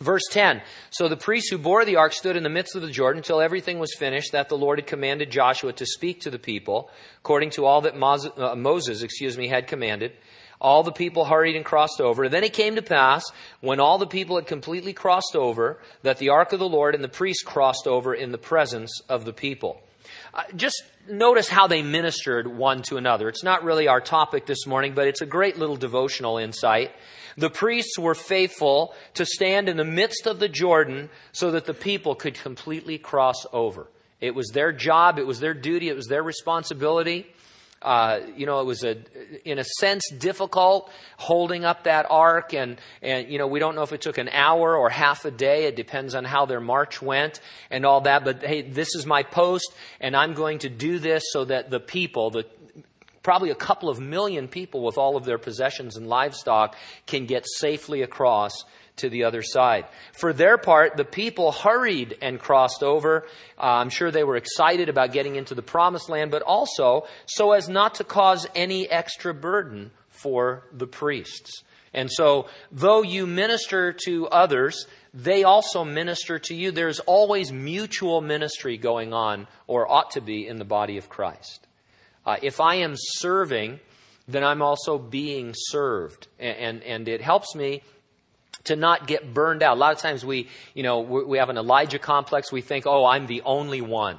Verse 0.00 0.22
10 0.30 0.62
So 0.90 1.08
the 1.08 1.16
priests 1.16 1.50
who 1.50 1.58
bore 1.58 1.84
the 1.84 1.96
ark 1.96 2.12
stood 2.12 2.36
in 2.36 2.42
the 2.42 2.48
midst 2.48 2.76
of 2.76 2.82
the 2.82 2.90
Jordan 2.90 3.18
until 3.18 3.40
everything 3.40 3.78
was 3.78 3.94
finished 3.98 4.32
that 4.32 4.48
the 4.48 4.56
Lord 4.56 4.78
had 4.78 4.86
commanded 4.86 5.30
Joshua 5.30 5.72
to 5.74 5.86
speak 5.86 6.20
to 6.22 6.30
the 6.30 6.38
people, 6.38 6.90
according 7.18 7.50
to 7.50 7.66
all 7.66 7.82
that 7.82 7.96
Moses, 7.96 8.32
uh, 8.36 8.54
Moses 8.54 9.02
excuse 9.02 9.36
me, 9.36 9.48
had 9.48 9.66
commanded. 9.66 10.12
All 10.60 10.82
the 10.82 10.92
people 10.92 11.24
hurried 11.24 11.56
and 11.56 11.64
crossed 11.64 12.02
over. 12.02 12.28
Then 12.28 12.44
it 12.44 12.52
came 12.52 12.76
to 12.76 12.82
pass, 12.82 13.24
when 13.60 13.80
all 13.80 13.96
the 13.96 14.06
people 14.06 14.36
had 14.36 14.46
completely 14.46 14.92
crossed 14.92 15.34
over, 15.34 15.80
that 16.02 16.18
the 16.18 16.28
ark 16.28 16.52
of 16.52 16.58
the 16.58 16.68
Lord 16.68 16.94
and 16.94 17.02
the 17.02 17.08
priests 17.08 17.42
crossed 17.42 17.86
over 17.86 18.14
in 18.14 18.30
the 18.30 18.38
presence 18.38 19.00
of 19.08 19.24
the 19.24 19.32
people. 19.32 19.80
Uh, 20.32 20.42
just 20.56 20.82
notice 21.08 21.48
how 21.48 21.66
they 21.66 21.82
ministered 21.82 22.46
one 22.46 22.82
to 22.82 22.96
another. 22.96 23.28
It's 23.28 23.42
not 23.42 23.64
really 23.64 23.88
our 23.88 24.00
topic 24.00 24.46
this 24.46 24.66
morning, 24.66 24.94
but 24.94 25.06
it's 25.06 25.20
a 25.20 25.26
great 25.26 25.58
little 25.58 25.76
devotional 25.76 26.38
insight. 26.38 26.92
The 27.36 27.50
priests 27.50 27.98
were 27.98 28.14
faithful 28.14 28.94
to 29.14 29.24
stand 29.24 29.68
in 29.68 29.76
the 29.76 29.84
midst 29.84 30.26
of 30.26 30.40
the 30.40 30.48
Jordan 30.48 31.10
so 31.32 31.52
that 31.52 31.64
the 31.64 31.74
people 31.74 32.14
could 32.14 32.34
completely 32.34 32.98
cross 32.98 33.46
over. 33.52 33.86
It 34.20 34.34
was 34.34 34.48
their 34.48 34.72
job, 34.72 35.18
it 35.18 35.26
was 35.26 35.40
their 35.40 35.54
duty, 35.54 35.88
it 35.88 35.96
was 35.96 36.06
their 36.06 36.22
responsibility. 36.22 37.26
Uh, 37.82 38.20
you 38.36 38.44
know, 38.44 38.60
it 38.60 38.66
was 38.66 38.84
a, 38.84 38.98
in 39.44 39.58
a 39.58 39.64
sense, 39.64 40.02
difficult 40.10 40.90
holding 41.16 41.64
up 41.64 41.84
that 41.84 42.06
ark, 42.10 42.52
and 42.52 42.78
and 43.00 43.28
you 43.30 43.38
know, 43.38 43.46
we 43.46 43.58
don't 43.58 43.74
know 43.74 43.82
if 43.82 43.92
it 43.92 44.02
took 44.02 44.18
an 44.18 44.28
hour 44.28 44.76
or 44.76 44.90
half 44.90 45.24
a 45.24 45.30
day. 45.30 45.64
It 45.64 45.76
depends 45.76 46.14
on 46.14 46.24
how 46.24 46.44
their 46.44 46.60
march 46.60 47.00
went 47.00 47.40
and 47.70 47.86
all 47.86 48.02
that. 48.02 48.24
But 48.24 48.42
hey, 48.42 48.62
this 48.62 48.94
is 48.94 49.06
my 49.06 49.22
post, 49.22 49.72
and 49.98 50.14
I'm 50.14 50.34
going 50.34 50.58
to 50.58 50.68
do 50.68 50.98
this 50.98 51.22
so 51.32 51.46
that 51.46 51.70
the 51.70 51.80
people, 51.80 52.30
the 52.30 52.44
probably 53.22 53.50
a 53.50 53.54
couple 53.54 53.88
of 53.88 53.98
million 53.98 54.48
people 54.48 54.82
with 54.82 54.98
all 54.98 55.16
of 55.16 55.24
their 55.24 55.38
possessions 55.38 55.96
and 55.96 56.06
livestock 56.06 56.76
can 57.06 57.26
get 57.26 57.44
safely 57.46 58.02
across 58.02 58.64
to 59.00 59.10
the 59.10 59.24
other 59.24 59.42
side. 59.42 59.84
For 60.12 60.32
their 60.32 60.56
part, 60.56 60.96
the 60.96 61.04
people 61.04 61.52
hurried 61.52 62.16
and 62.22 62.38
crossed 62.38 62.82
over. 62.82 63.26
Uh, 63.58 63.62
I'm 63.62 63.90
sure 63.90 64.10
they 64.10 64.24
were 64.24 64.36
excited 64.36 64.88
about 64.88 65.12
getting 65.12 65.36
into 65.36 65.54
the 65.54 65.62
promised 65.62 66.08
land, 66.08 66.30
but 66.30 66.42
also 66.42 67.06
so 67.26 67.52
as 67.52 67.68
not 67.68 67.96
to 67.96 68.04
cause 68.04 68.46
any 68.54 68.88
extra 68.88 69.34
burden 69.34 69.90
for 70.08 70.64
the 70.72 70.86
priests. 70.86 71.62
And 71.92 72.10
so, 72.10 72.46
though 72.70 73.02
you 73.02 73.26
minister 73.26 73.92
to 74.04 74.28
others, 74.28 74.86
they 75.12 75.42
also 75.42 75.84
minister 75.84 76.38
to 76.38 76.54
you. 76.54 76.70
There's 76.70 77.00
always 77.00 77.50
mutual 77.52 78.20
ministry 78.20 78.78
going 78.78 79.12
on, 79.12 79.48
or 79.66 79.90
ought 79.90 80.12
to 80.12 80.20
be, 80.20 80.46
in 80.46 80.58
the 80.58 80.64
body 80.64 80.98
of 80.98 81.08
Christ. 81.08 81.66
Uh, 82.24 82.36
if 82.42 82.60
I 82.60 82.76
am 82.76 82.94
serving, 82.96 83.80
then 84.28 84.44
I'm 84.44 84.62
also 84.62 84.98
being 84.98 85.52
served. 85.56 86.28
And, 86.38 86.56
and, 86.56 86.82
and, 86.84 87.08
it 87.08 87.20
helps 87.20 87.54
me 87.54 87.82
to 88.64 88.76
not 88.76 89.06
get 89.06 89.32
burned 89.32 89.62
out. 89.62 89.76
A 89.76 89.80
lot 89.80 89.92
of 89.92 89.98
times 89.98 90.24
we, 90.24 90.48
you 90.74 90.82
know, 90.82 91.00
we 91.00 91.38
have 91.38 91.48
an 91.48 91.56
Elijah 91.56 91.98
complex. 91.98 92.52
We 92.52 92.60
think, 92.60 92.86
oh, 92.86 93.06
I'm 93.06 93.26
the 93.26 93.42
only 93.42 93.80
one. 93.80 94.18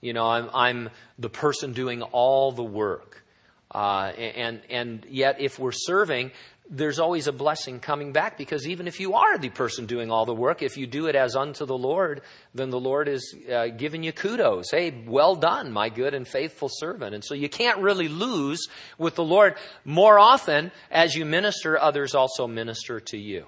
You 0.00 0.12
know, 0.12 0.26
I'm, 0.26 0.50
I'm 0.54 0.90
the 1.18 1.30
person 1.30 1.72
doing 1.72 2.02
all 2.02 2.52
the 2.52 2.62
work. 2.62 3.24
Uh, 3.70 4.12
and, 4.16 4.62
and 4.70 5.04
yet, 5.10 5.40
if 5.40 5.58
we're 5.58 5.72
serving, 5.72 6.30
there's 6.68 6.98
always 6.98 7.26
a 7.26 7.32
blessing 7.32 7.78
coming 7.80 8.12
back 8.12 8.36
because 8.36 8.66
even 8.66 8.88
if 8.88 9.00
you 9.00 9.14
are 9.14 9.38
the 9.38 9.50
person 9.50 9.86
doing 9.86 10.10
all 10.10 10.26
the 10.26 10.34
work, 10.34 10.62
if 10.62 10.76
you 10.76 10.86
do 10.86 11.06
it 11.06 11.14
as 11.14 11.36
unto 11.36 11.64
the 11.64 11.76
Lord, 11.76 12.22
then 12.54 12.70
the 12.70 12.80
Lord 12.80 13.08
is 13.08 13.34
uh, 13.52 13.68
giving 13.68 14.02
you 14.02 14.12
kudos. 14.12 14.70
Hey, 14.70 15.04
well 15.06 15.36
done, 15.36 15.72
my 15.72 15.88
good 15.88 16.14
and 16.14 16.26
faithful 16.26 16.68
servant. 16.70 17.14
And 17.14 17.24
so 17.24 17.34
you 17.34 17.48
can't 17.48 17.78
really 17.78 18.08
lose 18.08 18.68
with 18.98 19.14
the 19.14 19.24
Lord. 19.24 19.56
More 19.84 20.18
often, 20.18 20.72
as 20.90 21.14
you 21.14 21.24
minister, 21.24 21.78
others 21.78 22.14
also 22.14 22.46
minister 22.46 23.00
to 23.00 23.18
you. 23.18 23.46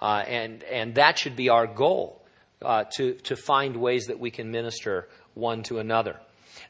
Uh, 0.00 0.24
and, 0.26 0.62
and 0.64 0.96
that 0.96 1.18
should 1.18 1.36
be 1.36 1.48
our 1.48 1.66
goal 1.66 2.22
uh, 2.62 2.84
to, 2.96 3.14
to 3.14 3.36
find 3.36 3.76
ways 3.76 4.06
that 4.06 4.18
we 4.18 4.30
can 4.30 4.50
minister 4.50 5.08
one 5.34 5.62
to 5.64 5.78
another. 5.78 6.16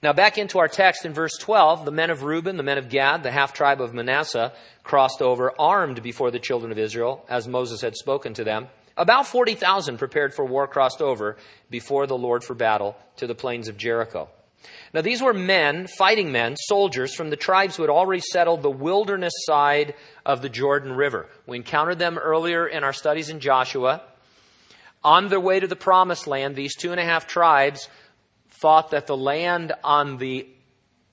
Now, 0.02 0.12
back 0.12 0.38
into 0.38 0.58
our 0.58 0.68
text 0.68 1.04
in 1.04 1.12
verse 1.12 1.36
12, 1.38 1.84
the 1.84 1.90
men 1.90 2.10
of 2.10 2.22
Reuben, 2.22 2.56
the 2.56 2.62
men 2.62 2.78
of 2.78 2.88
Gad, 2.88 3.22
the 3.22 3.30
half 3.30 3.52
tribe 3.52 3.80
of 3.80 3.94
Manasseh 3.94 4.52
crossed 4.82 5.22
over 5.22 5.52
armed 5.58 6.02
before 6.02 6.30
the 6.30 6.38
children 6.38 6.72
of 6.72 6.78
Israel, 6.78 7.24
as 7.28 7.48
Moses 7.48 7.80
had 7.80 7.96
spoken 7.96 8.34
to 8.34 8.44
them. 8.44 8.68
About 8.96 9.26
40,000 9.26 9.98
prepared 9.98 10.34
for 10.34 10.44
war 10.44 10.66
crossed 10.66 11.00
over 11.00 11.36
before 11.70 12.06
the 12.06 12.16
Lord 12.16 12.44
for 12.44 12.54
battle 12.54 12.96
to 13.16 13.26
the 13.26 13.34
plains 13.34 13.68
of 13.68 13.76
Jericho. 13.76 14.28
Now, 14.92 15.00
these 15.00 15.22
were 15.22 15.34
men, 15.34 15.86
fighting 15.86 16.32
men, 16.32 16.56
soldiers 16.56 17.14
from 17.14 17.30
the 17.30 17.36
tribes 17.36 17.76
who 17.76 17.82
had 17.82 17.90
already 17.90 18.20
settled 18.20 18.62
the 18.62 18.70
wilderness 18.70 19.32
side 19.46 19.94
of 20.24 20.42
the 20.42 20.48
Jordan 20.48 20.92
River. 20.92 21.28
We 21.46 21.56
encountered 21.56 21.98
them 21.98 22.18
earlier 22.18 22.66
in 22.66 22.84
our 22.84 22.92
studies 22.92 23.28
in 23.28 23.40
Joshua. 23.40 24.02
On 25.02 25.28
their 25.28 25.40
way 25.40 25.60
to 25.60 25.66
the 25.66 25.76
promised 25.76 26.26
land, 26.26 26.56
these 26.56 26.76
two 26.76 26.92
and 26.92 27.00
a 27.00 27.04
half 27.04 27.26
tribes 27.26 27.88
thought 28.50 28.90
that 28.92 29.06
the 29.06 29.16
land 29.16 29.72
on 29.82 30.16
the 30.18 30.48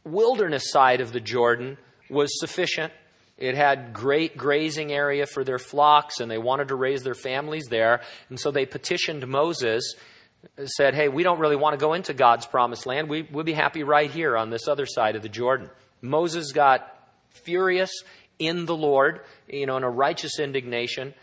wilderness 0.03 0.71
side 0.71 1.01
of 1.01 1.11
the 1.11 1.19
Jordan 1.19 1.77
was 2.09 2.39
sufficient. 2.39 2.93
It 3.37 3.55
had 3.55 3.93
great 3.93 4.37
grazing 4.37 4.91
area 4.91 5.25
for 5.25 5.43
their 5.43 5.57
flocks, 5.57 6.19
and 6.19 6.29
they 6.29 6.37
wanted 6.37 6.67
to 6.67 6.75
raise 6.75 7.01
their 7.01 7.15
families 7.15 7.65
there. 7.69 8.01
And 8.29 8.39
so 8.39 8.51
they 8.51 8.65
petitioned 8.65 9.27
Moses, 9.27 9.95
said, 10.65 10.93
Hey, 10.93 11.07
we 11.07 11.23
don't 11.23 11.39
really 11.39 11.55
want 11.55 11.77
to 11.77 11.83
go 11.83 11.93
into 11.93 12.13
God's 12.13 12.45
promised 12.45 12.85
land. 12.85 13.09
We, 13.09 13.27
we'll 13.31 13.43
be 13.43 13.53
happy 13.53 13.83
right 13.83 14.09
here 14.09 14.37
on 14.37 14.49
this 14.49 14.67
other 14.67 14.85
side 14.85 15.15
of 15.15 15.21
the 15.21 15.29
Jordan. 15.29 15.69
Moses 16.01 16.51
got 16.51 16.87
furious 17.29 17.91
in 18.39 18.65
the 18.65 18.75
Lord, 18.75 19.21
you 19.47 19.65
know, 19.65 19.77
in 19.77 19.83
a 19.83 19.89
righteous 19.89 20.39
indignation, 20.39 21.13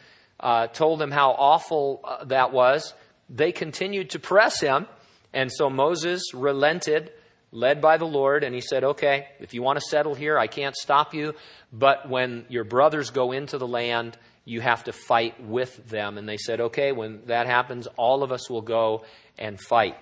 uh, 0.40 0.68
told 0.68 1.00
them 1.00 1.10
how 1.10 1.32
awful 1.32 2.00
uh, 2.04 2.24
that 2.26 2.52
was. 2.52 2.94
They 3.28 3.52
continued 3.52 4.10
to 4.10 4.18
press 4.18 4.60
him. 4.60 4.86
And 5.32 5.52
so 5.52 5.68
Moses 5.68 6.32
relented, 6.32 7.12
led 7.50 7.80
by 7.80 7.98
the 7.98 8.06
Lord, 8.06 8.44
and 8.44 8.54
he 8.54 8.60
said, 8.60 8.84
Okay, 8.84 9.26
if 9.40 9.52
you 9.52 9.62
want 9.62 9.78
to 9.78 9.84
settle 9.84 10.14
here, 10.14 10.38
I 10.38 10.46
can't 10.46 10.76
stop 10.76 11.12
you. 11.12 11.34
But 11.72 12.08
when 12.08 12.46
your 12.48 12.64
brothers 12.64 13.10
go 13.10 13.32
into 13.32 13.58
the 13.58 13.66
land, 13.66 14.16
you 14.48 14.60
have 14.60 14.84
to 14.84 14.92
fight 14.92 15.42
with 15.44 15.88
them. 15.88 16.16
And 16.18 16.28
they 16.28 16.38
said, 16.38 16.60
Okay, 16.60 16.92
when 16.92 17.20
that 17.26 17.46
happens, 17.46 17.86
all 17.96 18.22
of 18.22 18.32
us 18.32 18.48
will 18.48 18.62
go 18.62 19.04
and 19.38 19.60
fight. 19.60 19.96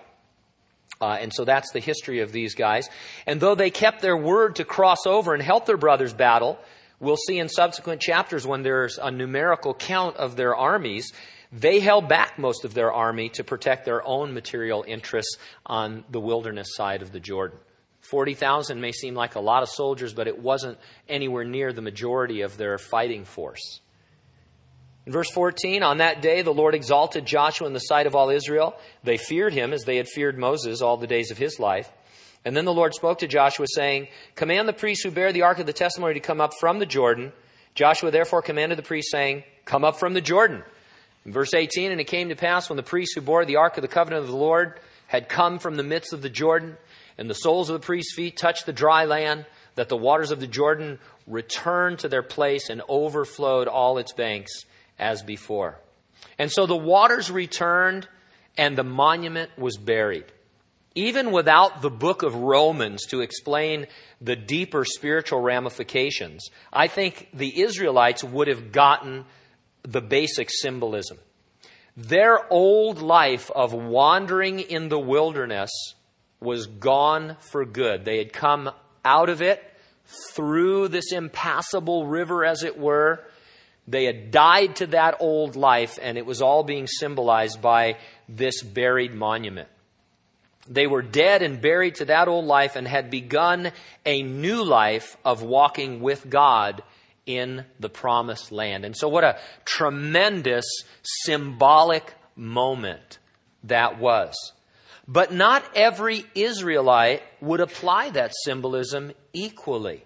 Uh, 0.99 1.17
and 1.19 1.31
so 1.33 1.45
that's 1.45 1.71
the 1.73 1.79
history 1.79 2.21
of 2.21 2.31
these 2.31 2.55
guys. 2.55 2.89
And 3.25 3.39
though 3.39 3.55
they 3.55 3.69
kept 3.69 4.01
their 4.01 4.17
word 4.17 4.55
to 4.55 4.65
cross 4.65 5.05
over 5.05 5.33
and 5.33 5.43
help 5.43 5.65
their 5.65 5.77
brothers 5.77 6.13
battle, 6.13 6.57
we'll 6.99 7.17
see 7.17 7.37
in 7.37 7.49
subsequent 7.49 8.01
chapters 8.01 8.47
when 8.47 8.63
there's 8.63 8.97
a 8.97 9.11
numerical 9.11 9.73
count 9.73 10.15
of 10.15 10.35
their 10.35 10.55
armies, 10.55 11.11
they 11.51 11.79
held 11.79 12.07
back 12.07 12.39
most 12.39 12.65
of 12.65 12.73
their 12.73 12.91
army 12.91 13.29
to 13.29 13.43
protect 13.43 13.85
their 13.85 14.05
own 14.07 14.33
material 14.33 14.83
interests 14.87 15.37
on 15.65 16.03
the 16.09 16.19
wilderness 16.19 16.69
side 16.71 17.01
of 17.01 17.11
the 17.11 17.19
Jordan. 17.19 17.59
40,000 18.09 18.79
may 18.79 18.93
seem 18.93 19.13
like 19.13 19.35
a 19.35 19.41
lot 19.41 19.63
of 19.63 19.69
soldiers, 19.69 20.13
but 20.13 20.27
it 20.27 20.39
wasn't 20.39 20.77
anywhere 21.09 21.43
near 21.43 21.73
the 21.73 21.81
majority 21.81 22.41
of 22.41 22.57
their 22.57 22.77
fighting 22.77 23.25
force. 23.25 23.81
In 25.07 25.13
verse 25.13 25.31
14, 25.31 25.83
on 25.83 25.99
that 25.99 26.21
day 26.21 26.41
the 26.41 26.53
Lord 26.53 26.75
exalted 26.75 27.25
Joshua 27.25 27.65
in 27.65 27.71
the 27.71 27.79
sight 27.79 28.07
of 28.07 28.13
all 28.13 28.29
Israel. 28.29 28.75
They 29.05 29.15
feared 29.15 29.53
him 29.53 29.71
as 29.71 29.85
they 29.85 29.95
had 29.95 30.09
feared 30.09 30.37
Moses 30.37 30.81
all 30.81 30.97
the 30.97 31.07
days 31.07 31.31
of 31.31 31.37
his 31.37 31.61
life. 31.61 31.89
And 32.43 32.57
then 32.57 32.65
the 32.65 32.73
Lord 32.73 32.93
spoke 32.93 33.19
to 33.19 33.27
Joshua, 33.27 33.67
saying, 33.69 34.09
Command 34.35 34.67
the 34.67 34.73
priests 34.73 35.05
who 35.05 35.11
bear 35.11 35.31
the 35.31 35.43
ark 35.43 35.59
of 35.59 35.65
the 35.65 35.71
testimony 35.71 36.15
to 36.15 36.19
come 36.19 36.41
up 36.41 36.51
from 36.59 36.79
the 36.79 36.85
Jordan. 36.85 37.31
Joshua 37.73 38.11
therefore 38.11 38.41
commanded 38.41 38.77
the 38.77 38.83
priests, 38.83 39.09
saying, 39.09 39.45
Come 39.63 39.85
up 39.85 39.97
from 39.97 40.13
the 40.13 40.19
Jordan. 40.19 40.61
In 41.25 41.31
verse 41.31 41.53
18, 41.53 41.89
and 41.89 42.01
it 42.01 42.07
came 42.07 42.27
to 42.27 42.35
pass 42.35 42.69
when 42.69 42.75
the 42.75 42.83
priests 42.83 43.15
who 43.15 43.21
bore 43.21 43.45
the 43.45 43.55
ark 43.55 43.77
of 43.77 43.83
the 43.83 43.87
covenant 43.87 44.25
of 44.25 44.29
the 44.29 44.35
Lord 44.35 44.77
had 45.07 45.29
come 45.29 45.57
from 45.57 45.77
the 45.77 45.83
midst 45.83 46.11
of 46.11 46.21
the 46.21 46.29
Jordan, 46.29 46.75
and 47.17 47.29
the 47.29 47.33
soles 47.33 47.69
of 47.69 47.79
the 47.79 47.85
priests' 47.85 48.13
feet 48.13 48.35
touched 48.35 48.65
the 48.65 48.73
dry 48.73 49.05
land, 49.05 49.45
that 49.75 49.87
the 49.87 49.95
waters 49.95 50.31
of 50.31 50.41
the 50.41 50.47
Jordan 50.47 50.99
returned 51.27 51.99
to 51.99 52.09
their 52.09 52.23
place 52.23 52.69
and 52.69 52.81
overflowed 52.89 53.69
all 53.69 53.99
its 53.99 54.11
banks 54.11 54.65
as 54.99 55.23
before. 55.23 55.79
And 56.37 56.51
so 56.51 56.65
the 56.65 56.75
waters 56.75 57.31
returned, 57.31 58.07
and 58.57 58.77
the 58.77 58.83
monument 58.83 59.51
was 59.57 59.77
buried. 59.77 60.25
Even 60.95 61.31
without 61.31 61.81
the 61.81 61.91
book 61.91 62.23
of 62.23 62.33
Romans 62.35 63.05
to 63.07 63.21
explain 63.21 63.85
the 64.19 64.35
deeper 64.35 64.83
spiritual 64.83 65.39
ramifications, 65.41 66.49
I 66.73 66.87
think 66.87 67.29
the 67.33 67.61
Israelites 67.61 68.23
would 68.23 68.47
have 68.47 68.71
gotten 68.71 69.25
the 69.83 70.01
basic 70.01 70.49
symbolism. 70.49 71.19
Their 71.95 72.51
old 72.51 73.01
life 73.01 73.51
of 73.51 73.73
wandering 73.73 74.59
in 74.59 74.89
the 74.89 74.99
wilderness 74.99 75.71
was 76.39 76.67
gone 76.67 77.37
for 77.51 77.65
good. 77.65 78.05
They 78.05 78.17
had 78.17 78.33
come 78.33 78.69
out 79.03 79.29
of 79.29 79.41
it 79.41 79.63
through 80.33 80.87
this 80.87 81.11
impassable 81.11 82.07
river, 82.07 82.45
as 82.45 82.63
it 82.63 82.77
were. 82.77 83.23
They 83.87 84.05
had 84.05 84.31
died 84.31 84.77
to 84.77 84.87
that 84.87 85.15
old 85.19 85.55
life, 85.55 85.97
and 86.01 86.17
it 86.17 86.25
was 86.25 86.41
all 86.41 86.63
being 86.63 86.87
symbolized 86.87 87.61
by 87.61 87.97
this 88.27 88.61
buried 88.61 89.13
monument. 89.13 89.69
They 90.67 90.87
were 90.87 91.01
dead 91.01 91.41
and 91.41 91.61
buried 91.61 91.95
to 91.95 92.05
that 92.05 92.27
old 92.27 92.45
life 92.45 92.75
and 92.75 92.85
had 92.85 93.09
begun 93.09 93.71
a 94.05 94.21
new 94.21 94.63
life 94.63 95.15
of 95.23 95.41
walking 95.41 96.01
with 96.01 96.29
God 96.29 96.83
in 97.25 97.65
the 97.79 97.89
promised 97.89 98.51
land. 98.51 98.83
And 98.83 98.95
so, 98.95 99.07
what 99.07 99.23
a 99.23 99.39
tremendous 99.63 100.65
symbolic 101.03 102.13
moment 102.35 103.19
that 103.63 103.99
was. 103.99 104.35
But 105.07 105.31
not 105.31 105.63
every 105.75 106.25
Israelite 106.35 107.21
would 107.39 107.61
apply 107.61 108.09
that 108.11 108.33
symbolism 108.43 109.13
equally. 109.31 110.03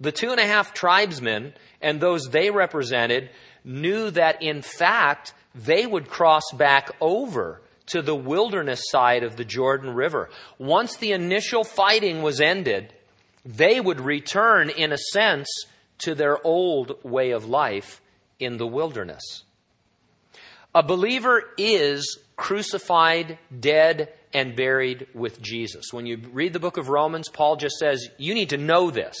The 0.00 0.12
two 0.12 0.30
and 0.30 0.40
a 0.40 0.46
half 0.46 0.74
tribesmen 0.74 1.54
and 1.80 2.00
those 2.00 2.28
they 2.30 2.50
represented 2.50 3.30
knew 3.64 4.10
that 4.10 4.42
in 4.42 4.62
fact 4.62 5.34
they 5.54 5.86
would 5.86 6.08
cross 6.08 6.42
back 6.52 6.90
over 7.00 7.62
to 7.86 8.02
the 8.02 8.14
wilderness 8.14 8.82
side 8.90 9.22
of 9.22 9.36
the 9.36 9.44
Jordan 9.44 9.94
River. 9.94 10.30
Once 10.58 10.96
the 10.96 11.12
initial 11.12 11.64
fighting 11.64 12.22
was 12.22 12.40
ended, 12.40 12.92
they 13.44 13.80
would 13.80 14.00
return, 14.00 14.70
in 14.70 14.92
a 14.92 14.98
sense, 14.98 15.48
to 15.98 16.14
their 16.14 16.44
old 16.46 17.04
way 17.04 17.30
of 17.30 17.44
life 17.44 18.00
in 18.38 18.56
the 18.56 18.66
wilderness. 18.66 19.44
A 20.74 20.82
believer 20.82 21.42
is 21.56 22.18
crucified, 22.36 23.38
dead, 23.60 24.12
and 24.32 24.56
buried 24.56 25.06
with 25.14 25.40
Jesus. 25.40 25.92
When 25.92 26.06
you 26.06 26.20
read 26.32 26.52
the 26.52 26.58
book 26.58 26.78
of 26.78 26.88
Romans, 26.88 27.28
Paul 27.28 27.56
just 27.56 27.76
says, 27.76 28.08
you 28.18 28.34
need 28.34 28.50
to 28.50 28.56
know 28.56 28.90
this. 28.90 29.16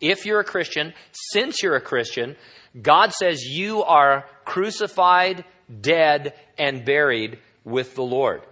If 0.00 0.26
you're 0.26 0.40
a 0.40 0.44
Christian, 0.44 0.94
since 1.12 1.62
you're 1.62 1.76
a 1.76 1.80
Christian, 1.80 2.36
God 2.80 3.12
says 3.12 3.42
you 3.42 3.82
are 3.82 4.26
crucified, 4.44 5.44
dead, 5.80 6.34
and 6.56 6.84
buried 6.84 7.38
with 7.64 7.94
the 7.94 8.02
Lord. 8.02 8.42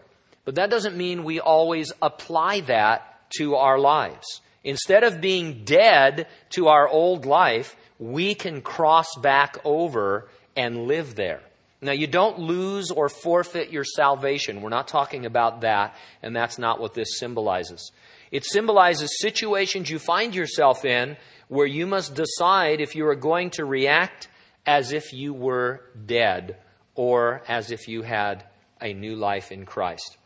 But 0.45 0.57
that 0.57 0.71
doesn't 0.71 0.97
mean 0.97 1.25
we 1.25 1.41
always 1.41 1.93
apply 2.03 2.61
that 2.62 3.31
to 3.38 3.57
our 3.57 3.79
lives. 3.79 4.41
Instead 4.65 5.05
of 5.05 5.21
being 5.21 5.65
dead 5.65 6.26
to 6.50 6.69
our 6.69 6.88
old 6.88 7.26
life, 7.26 7.76
we 7.99 8.35
can 8.35 8.61
cross 8.62 9.07
back 9.23 9.59
over 9.65 10.29
and 10.57 10.87
live 10.87 11.15
there. 11.15 11.41
Now, 11.81 11.93
you 11.93 12.07
don't 12.07 12.38
lose 12.38 12.91
or 12.91 13.09
forfeit 13.09 13.71
your 13.71 13.85
salvation. 13.85 14.62
We're 14.62 14.71
not 14.71 14.88
talking 14.88 15.26
about 15.26 15.61
that, 15.61 15.95
and 16.23 16.35
that's 16.35 16.59
not 16.59 16.81
what 16.81 16.95
this 16.95 17.19
symbolizes. 17.19 17.93
It 18.37 18.45
symbolizes 18.45 19.19
situations 19.19 19.88
you 19.88 19.99
find 19.99 20.35
yourself 20.35 20.85
in 20.85 21.16
where 21.49 21.66
you 21.66 21.87
must 21.87 22.14
decide 22.14 22.83
if 22.83 22.95
you 22.95 23.07
are 23.07 23.14
going 23.14 23.49
to 23.52 23.64
react 23.64 24.28
as 24.66 24.93
if 24.93 25.14
you 25.14 25.33
were 25.33 25.81
dead 26.05 26.59
or 26.95 27.43
as 27.49 27.71
if 27.71 27.88
you 27.88 28.02
had 28.02 28.45
a 28.78 28.93
new 28.93 29.16
life 29.16 29.52
in 29.52 29.64
Christ. 29.64 30.19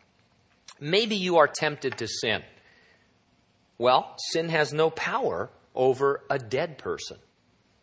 Maybe 0.81 1.15
you 1.15 1.37
are 1.37 1.47
tempted 1.47 1.99
to 1.99 2.09
sin. 2.09 2.43
Well, 3.79 4.17
sin 4.33 4.49
has 4.49 4.73
no 4.73 4.91
power 4.91 5.49
over 5.73 6.25
a 6.29 6.41
dead 6.41 6.79
person. 6.79 7.19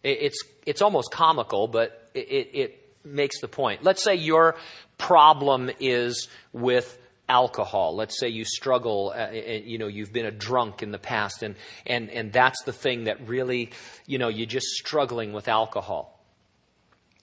It's, 0.03 0.43
it's 0.65 0.81
almost 0.81 1.09
comical, 1.09 1.69
but 1.69 2.09
it, 2.13 2.49
it 2.53 2.95
makes 3.05 3.39
the 3.39 3.47
point. 3.47 3.81
Let's 3.81 4.03
say 4.03 4.15
your 4.15 4.57
problem 4.97 5.71
is 5.79 6.27
with 6.51 6.99
alcohol. 7.29 7.95
Let's 7.95 8.19
say 8.19 8.29
you 8.29 8.45
struggle, 8.45 9.13
uh, 9.15 9.31
you 9.31 9.77
know, 9.77 9.87
you've 9.87 10.13
been 10.13 10.25
a 10.25 10.31
drunk 10.31 10.83
in 10.83 10.91
the 10.91 10.99
past, 10.99 11.43
and, 11.43 11.55
and, 11.85 12.09
and 12.09 12.31
that's 12.31 12.63
the 12.63 12.73
thing 12.73 13.05
that 13.05 13.27
really, 13.27 13.71
you 14.05 14.17
know, 14.17 14.29
you're 14.29 14.45
just 14.45 14.67
struggling 14.67 15.33
with 15.33 15.47
alcohol. 15.47 16.19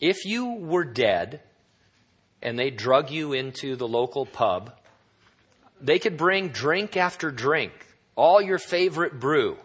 If 0.00 0.24
you 0.24 0.54
were 0.54 0.84
dead 0.84 1.40
and 2.42 2.58
they 2.58 2.70
drug 2.70 3.10
you 3.10 3.32
into 3.32 3.76
the 3.76 3.88
local 3.88 4.26
pub, 4.26 4.74
they 5.80 5.98
could 5.98 6.16
bring 6.16 6.48
drink 6.48 6.96
after 6.96 7.30
drink, 7.30 7.72
all 8.16 8.40
your 8.40 8.58
favorite 8.58 9.18
brew, 9.18 9.56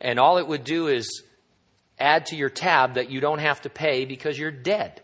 and 0.00 0.18
all 0.18 0.38
it 0.38 0.46
would 0.46 0.64
do 0.64 0.88
is 0.88 1.22
add 1.98 2.26
to 2.26 2.36
your 2.36 2.50
tab 2.50 2.94
that 2.94 3.10
you 3.10 3.20
don't 3.20 3.38
have 3.38 3.62
to 3.62 3.70
pay 3.70 4.04
because 4.04 4.38
you're 4.38 4.50
dead. 4.50 5.00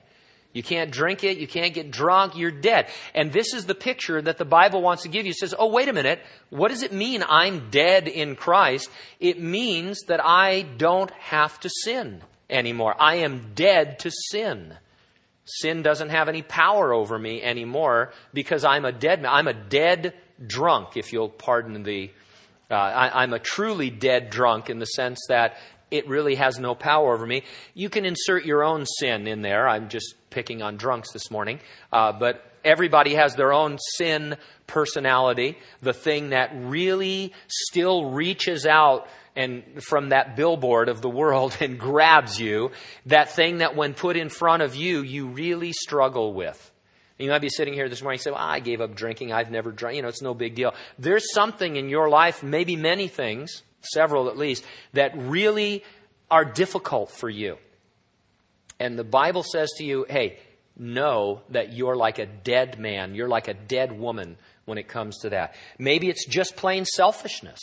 You 0.53 0.63
can't 0.63 0.91
drink 0.91 1.25
it. 1.25 1.39
You 1.39 1.47
can't 1.47 1.75
get 1.75 1.91
drunk. 1.91 2.37
You're 2.37 2.51
dead. 2.51 2.89
And 3.15 3.33
this 3.33 3.53
is 3.53 3.67
the 3.67 3.75
picture 3.75 4.21
that 4.23 4.39
the 4.39 4.45
Bible 4.45 4.81
wants 4.81 5.03
to 5.03 5.09
give 5.09 5.27
you. 5.27 5.31
It 5.31 5.37
says, 5.37 5.55
oh, 5.59 5.69
wait 5.69 5.89
a 5.89 5.93
minute. 5.93 6.21
What 6.51 6.69
does 6.69 6.83
it 6.83 6.93
mean 6.93 7.23
I'm 7.29 7.71
dead 7.71 8.09
in 8.09 8.35
Christ? 8.35 8.91
It 9.21 9.41
means 9.41 10.03
that 10.09 10.25
I 10.25 10.63
don't 10.63 11.11
have 11.13 11.61
to 11.61 11.71
sin 11.71 12.23
anymore. 12.49 12.95
I 12.99 13.17
am 13.17 13.53
dead 13.55 13.99
to 14.01 14.11
sin. 14.11 14.75
Sin 15.45 15.83
doesn't 15.83 16.11
have 16.11 16.29
any 16.29 16.43
power 16.43 16.93
over 16.93 17.19
me 17.19 17.43
anymore 17.43 18.13
because 18.33 18.65
I'm 18.65 18.85
a 18.85 18.93
dead 18.93 19.23
man. 19.23 19.33
I'm 19.33 19.49
a 19.49 19.55
dead 19.55 20.15
drunk, 20.45 20.97
if 20.97 21.13
you'll 21.13 21.29
pardon 21.29 21.83
the. 21.83 22.11
Uh, 22.71 22.75
I, 22.75 23.23
I'm 23.23 23.33
a 23.33 23.39
truly 23.39 23.89
dead 23.89 24.29
drunk 24.29 24.69
in 24.69 24.79
the 24.79 24.87
sense 24.87 25.19
that 25.29 25.57
it 25.91 26.09
really 26.09 26.35
has 26.35 26.59
no 26.59 26.75
power 26.75 27.15
over 27.15 27.27
me. 27.27 27.45
You 27.75 27.89
can 27.89 28.05
insert 28.05 28.45
your 28.45 28.63
own 28.63 28.87
sin 28.87 29.27
in 29.27 29.43
there. 29.43 29.69
I'm 29.69 29.89
just 29.89 30.15
picking 30.31 30.63
on 30.63 30.77
drunks 30.77 31.13
this 31.13 31.31
morning. 31.31 31.61
Uh, 31.93 32.13
but 32.13 32.45
everybody 32.65 33.15
has 33.15 33.35
their 33.35 33.53
own 33.53 33.79
sin 33.97 34.37
personality, 34.67 35.59
the 35.81 35.93
thing 35.93 36.31
that 36.31 36.51
really 36.55 37.33
still 37.49 38.11
reaches 38.11 38.67
out 38.67 39.09
and 39.35 39.63
from 39.85 40.09
that 40.09 40.35
billboard 40.35 40.89
of 40.89 41.01
the 41.01 41.09
world 41.09 41.57
and 41.61 41.79
grabs 41.79 42.41
you, 42.41 42.73
that 43.07 43.31
thing 43.31 43.59
that 43.59 43.77
when 43.77 43.95
put 43.95 44.17
in 44.17 44.29
front 44.29 44.63
of 44.63 44.75
you, 44.75 45.03
you 45.03 45.29
really 45.29 45.73
struggle 45.73 46.35
with. 46.35 46.73
You 47.19 47.31
might 47.31 47.41
be 47.41 47.49
sitting 47.49 47.75
here 47.75 47.89
this 47.89 48.01
morning 48.01 48.19
and 48.19 48.23
say, 48.23 48.31
well, 48.31 48.41
I 48.41 48.61
gave 48.61 48.81
up 48.81 48.95
drinking. 48.95 49.33
I've 49.33 49.51
never 49.51 49.73
drank. 49.73 49.97
You 49.97 50.03
know, 50.03 50.09
it's 50.09 50.23
no 50.23 50.35
big 50.35 50.55
deal. 50.55 50.73
There's 51.01 51.33
something 51.33 51.75
in 51.75 51.89
your 51.89 52.09
life, 52.09 52.45
maybe 52.45 52.77
many 52.77 53.09
things, 53.09 53.63
several 53.93 54.29
at 54.29 54.37
least, 54.37 54.65
that 54.93 55.13
really 55.17 55.85
are 56.31 56.45
difficult 56.45 57.11
for 57.11 57.29
you. 57.29 57.59
And 58.81 58.99
the 58.99 59.05
Bible 59.05 59.43
says 59.43 59.71
to 59.79 59.85
you, 59.85 60.07
hey, 60.09 60.39
know 60.77 61.43
that 61.51 61.73
you're 61.73 61.97
like 61.97 62.19
a 62.19 62.27
dead 62.27 62.79
man, 62.79 63.15
you're 63.15 63.29
like 63.29 63.49
a 63.49 63.55
dead 63.55 63.99
woman 63.99 64.37
when 64.65 64.79
it 64.79 64.89
comes 64.89 65.19
to 65.19 65.31
that. 65.31 65.55
Maybe 65.79 66.09
it's 66.09 66.27
just 66.27 66.57
plain 66.57 66.85
selfishness. 66.85 67.61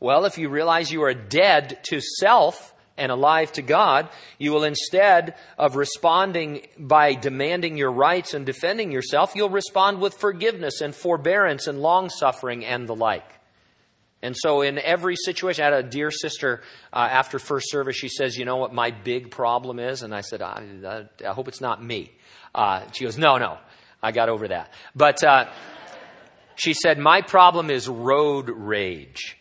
Well, 0.00 0.26
if 0.26 0.38
you 0.38 0.48
realize 0.48 0.92
you 0.92 1.02
are 1.02 1.14
dead 1.14 1.80
to 1.84 2.00
self 2.00 2.72
and 2.96 3.10
alive 3.10 3.52
to 3.52 3.62
God, 3.62 4.08
you 4.38 4.52
will 4.52 4.64
instead 4.64 5.34
of 5.56 5.76
responding 5.76 6.66
by 6.78 7.14
demanding 7.14 7.76
your 7.76 7.90
rights 7.90 8.34
and 8.34 8.46
defending 8.46 8.92
yourself, 8.92 9.32
you'll 9.34 9.50
respond 9.50 10.00
with 10.00 10.14
forgiveness 10.14 10.80
and 10.80 10.94
forbearance 10.94 11.66
and 11.66 11.80
long 11.80 12.10
suffering 12.10 12.64
and 12.64 12.88
the 12.88 12.94
like. 12.94 13.37
And 14.20 14.36
so, 14.36 14.62
in 14.62 14.78
every 14.78 15.14
situation, 15.16 15.62
I 15.62 15.66
had 15.66 15.84
a 15.84 15.88
dear 15.88 16.10
sister 16.10 16.62
uh, 16.92 17.08
after 17.10 17.38
first 17.38 17.70
service. 17.70 17.96
She 17.96 18.08
says, 18.08 18.36
"You 18.36 18.44
know 18.44 18.56
what 18.56 18.74
my 18.74 18.90
big 18.90 19.30
problem 19.30 19.78
is?" 19.78 20.02
And 20.02 20.14
I 20.14 20.22
said, 20.22 20.42
"I, 20.42 21.04
I, 21.24 21.32
hope 21.32 21.46
it's 21.46 21.60
not 21.60 21.82
me." 21.82 22.10
Uh, 22.52 22.82
she 22.92 23.04
goes, 23.04 23.16
"No, 23.16 23.38
no, 23.38 23.58
I 24.02 24.10
got 24.10 24.28
over 24.28 24.48
that." 24.48 24.72
But 24.96 25.22
uh, 25.22 25.48
she 26.56 26.74
said, 26.74 26.98
"My 26.98 27.22
problem 27.22 27.70
is 27.70 27.88
road 27.88 28.48
rage." 28.48 29.36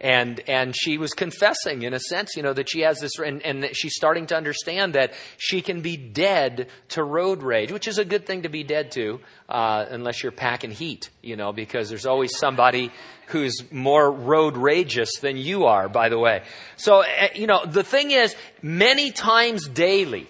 And 0.00 0.40
and 0.48 0.74
she 0.76 0.98
was 0.98 1.12
confessing 1.12 1.82
in 1.82 1.92
a 1.92 1.98
sense 1.98 2.36
you 2.36 2.42
know 2.42 2.52
that 2.52 2.68
she 2.70 2.80
has 2.80 3.00
this 3.00 3.18
and, 3.18 3.42
and 3.42 3.68
she's 3.72 3.94
starting 3.94 4.26
to 4.26 4.36
understand 4.36 4.94
that 4.94 5.12
she 5.36 5.60
can 5.60 5.80
be 5.80 5.96
dead 5.96 6.68
to 6.88 7.02
road 7.02 7.42
rage 7.42 7.72
which 7.72 7.88
is 7.88 7.98
a 7.98 8.04
good 8.04 8.24
thing 8.26 8.42
to 8.42 8.48
be 8.48 8.62
dead 8.62 8.90
to 8.92 9.20
uh, 9.48 9.84
unless 9.90 10.22
you're 10.22 10.32
packing 10.32 10.70
heat 10.70 11.10
you 11.22 11.36
know 11.36 11.52
because 11.52 11.88
there's 11.88 12.06
always 12.06 12.36
somebody 12.36 12.92
who's 13.28 13.62
more 13.70 14.10
road 14.10 14.56
rageous 14.56 15.18
than 15.20 15.36
you 15.36 15.64
are 15.64 15.88
by 15.88 16.08
the 16.08 16.18
way. 16.18 16.42
So 16.76 17.02
uh, 17.02 17.28
you 17.34 17.46
know 17.46 17.64
the 17.66 17.84
thing 17.84 18.10
is 18.10 18.34
many 18.62 19.10
times 19.10 19.66
daily 19.68 20.28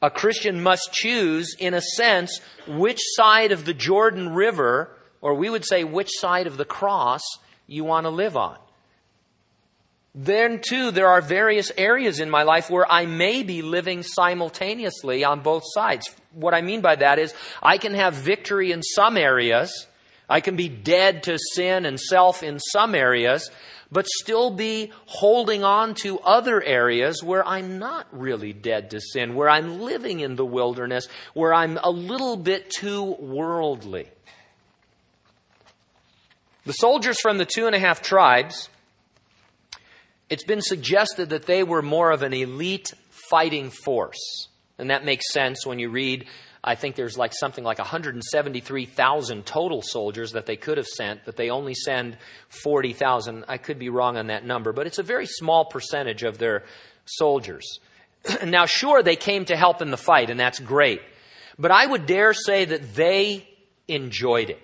a 0.00 0.10
christian 0.10 0.62
must 0.62 0.92
choose 0.92 1.56
in 1.58 1.74
a 1.74 1.80
sense 1.80 2.40
which 2.68 3.00
side 3.00 3.50
of 3.50 3.64
the 3.64 3.74
jordan 3.74 4.32
river 4.32 4.90
or 5.20 5.34
we 5.34 5.50
would 5.50 5.64
say 5.64 5.82
which 5.82 6.10
side 6.12 6.46
of 6.46 6.56
the 6.56 6.64
cross 6.64 7.22
you 7.66 7.82
want 7.82 8.04
to 8.04 8.10
live 8.10 8.36
on 8.36 8.56
then 10.20 10.60
too, 10.60 10.90
there 10.90 11.06
are 11.06 11.20
various 11.20 11.70
areas 11.78 12.18
in 12.18 12.28
my 12.28 12.42
life 12.42 12.68
where 12.68 12.90
I 12.90 13.06
may 13.06 13.44
be 13.44 13.62
living 13.62 14.02
simultaneously 14.02 15.22
on 15.22 15.42
both 15.42 15.62
sides. 15.64 16.12
What 16.32 16.54
I 16.54 16.60
mean 16.60 16.80
by 16.80 16.96
that 16.96 17.20
is 17.20 17.32
I 17.62 17.78
can 17.78 17.94
have 17.94 18.14
victory 18.14 18.72
in 18.72 18.82
some 18.82 19.16
areas. 19.16 19.86
I 20.28 20.40
can 20.40 20.56
be 20.56 20.68
dead 20.68 21.22
to 21.24 21.38
sin 21.54 21.86
and 21.86 22.00
self 22.00 22.42
in 22.42 22.58
some 22.58 22.96
areas, 22.96 23.48
but 23.92 24.08
still 24.08 24.50
be 24.50 24.90
holding 25.06 25.62
on 25.62 25.94
to 26.02 26.18
other 26.18 26.60
areas 26.60 27.22
where 27.22 27.46
I'm 27.46 27.78
not 27.78 28.08
really 28.10 28.52
dead 28.52 28.90
to 28.90 29.00
sin, 29.00 29.36
where 29.36 29.48
I'm 29.48 29.82
living 29.82 30.18
in 30.18 30.34
the 30.34 30.44
wilderness, 30.44 31.06
where 31.32 31.54
I'm 31.54 31.78
a 31.80 31.90
little 31.90 32.36
bit 32.36 32.70
too 32.70 33.04
worldly. 33.04 34.08
The 36.66 36.72
soldiers 36.72 37.20
from 37.20 37.38
the 37.38 37.46
two 37.46 37.66
and 37.66 37.76
a 37.76 37.78
half 37.78 38.02
tribes 38.02 38.68
it's 40.30 40.44
been 40.44 40.62
suggested 40.62 41.30
that 41.30 41.46
they 41.46 41.62
were 41.62 41.82
more 41.82 42.10
of 42.10 42.22
an 42.22 42.32
elite 42.32 42.92
fighting 43.30 43.70
force. 43.70 44.48
And 44.78 44.90
that 44.90 45.04
makes 45.04 45.32
sense 45.32 45.66
when 45.66 45.78
you 45.78 45.90
read, 45.90 46.26
I 46.62 46.74
think 46.74 46.96
there's 46.96 47.18
like 47.18 47.32
something 47.34 47.64
like 47.64 47.78
173,000 47.78 49.46
total 49.46 49.82
soldiers 49.82 50.32
that 50.32 50.46
they 50.46 50.56
could 50.56 50.76
have 50.76 50.86
sent, 50.86 51.20
but 51.24 51.36
they 51.36 51.50
only 51.50 51.74
send 51.74 52.16
40,000. 52.48 53.44
I 53.48 53.58
could 53.58 53.78
be 53.78 53.88
wrong 53.88 54.16
on 54.16 54.28
that 54.28 54.44
number, 54.44 54.72
but 54.72 54.86
it's 54.86 54.98
a 54.98 55.02
very 55.02 55.26
small 55.26 55.64
percentage 55.64 56.22
of 56.22 56.38
their 56.38 56.64
soldiers. 57.04 57.80
now, 58.44 58.66
sure, 58.66 59.02
they 59.02 59.16
came 59.16 59.44
to 59.46 59.56
help 59.56 59.82
in 59.82 59.90
the 59.90 59.96
fight, 59.96 60.30
and 60.30 60.38
that's 60.38 60.60
great. 60.60 61.00
But 61.58 61.70
I 61.70 61.84
would 61.86 62.06
dare 62.06 62.34
say 62.34 62.66
that 62.66 62.94
they 62.94 63.48
enjoyed 63.88 64.50
it. 64.50 64.60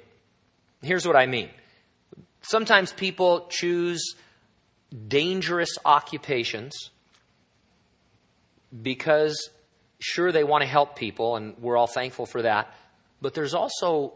Here's 0.82 1.06
what 1.06 1.16
I 1.16 1.26
mean. 1.26 1.48
Sometimes 2.42 2.92
people 2.92 3.46
choose 3.48 4.14
dangerous 5.08 5.76
occupations 5.84 6.90
because, 8.82 9.50
sure, 9.98 10.32
they 10.32 10.44
want 10.44 10.62
to 10.62 10.68
help 10.68 10.96
people, 10.96 11.36
and 11.36 11.56
we're 11.58 11.76
all 11.76 11.86
thankful 11.86 12.26
for 12.26 12.42
that. 12.42 12.72
But 13.20 13.34
there's 13.34 13.54
also 13.54 14.14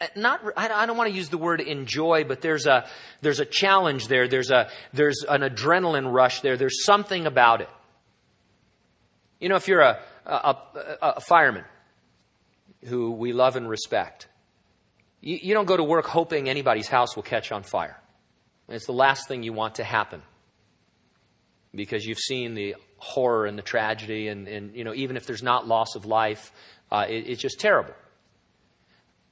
eh, 0.00 0.08
not 0.16 0.40
I 0.56 0.86
don't 0.86 0.96
want 0.96 1.10
to 1.10 1.16
use 1.16 1.28
the 1.28 1.38
word 1.38 1.60
enjoy, 1.60 2.24
but 2.24 2.40
there's 2.40 2.66
a 2.66 2.86
there's 3.20 3.40
a 3.40 3.44
challenge 3.44 4.08
there. 4.08 4.28
There's 4.28 4.50
a 4.50 4.70
there's 4.92 5.24
an 5.28 5.42
adrenaline 5.42 6.12
rush 6.12 6.40
there. 6.40 6.56
There's 6.56 6.84
something 6.84 7.26
about 7.26 7.60
it. 7.60 7.70
You 9.40 9.48
know, 9.48 9.56
if 9.56 9.68
you're 9.68 9.82
a 9.82 10.00
a, 10.26 10.30
a, 10.32 10.56
a 11.02 11.20
fireman 11.20 11.64
who 12.84 13.12
we 13.12 13.32
love 13.32 13.56
and 13.56 13.68
respect, 13.68 14.26
you, 15.20 15.38
you 15.40 15.54
don't 15.54 15.66
go 15.66 15.76
to 15.76 15.84
work 15.84 16.06
hoping 16.06 16.48
anybody's 16.48 16.88
house 16.88 17.14
will 17.16 17.22
catch 17.22 17.52
on 17.52 17.62
fire. 17.62 18.00
It's 18.68 18.86
the 18.86 18.92
last 18.92 19.28
thing 19.28 19.42
you 19.42 19.52
want 19.52 19.76
to 19.76 19.84
happen 19.84 20.22
because 21.74 22.04
you've 22.04 22.18
seen 22.18 22.54
the 22.54 22.76
horror 22.98 23.46
and 23.46 23.58
the 23.58 23.62
tragedy, 23.62 24.28
and, 24.28 24.48
and 24.48 24.74
you 24.74 24.84
know 24.84 24.94
even 24.94 25.16
if 25.16 25.26
there's 25.26 25.42
not 25.42 25.66
loss 25.66 25.94
of 25.96 26.06
life, 26.06 26.52
uh, 26.90 27.04
it, 27.08 27.28
it's 27.28 27.42
just 27.42 27.60
terrible. 27.60 27.94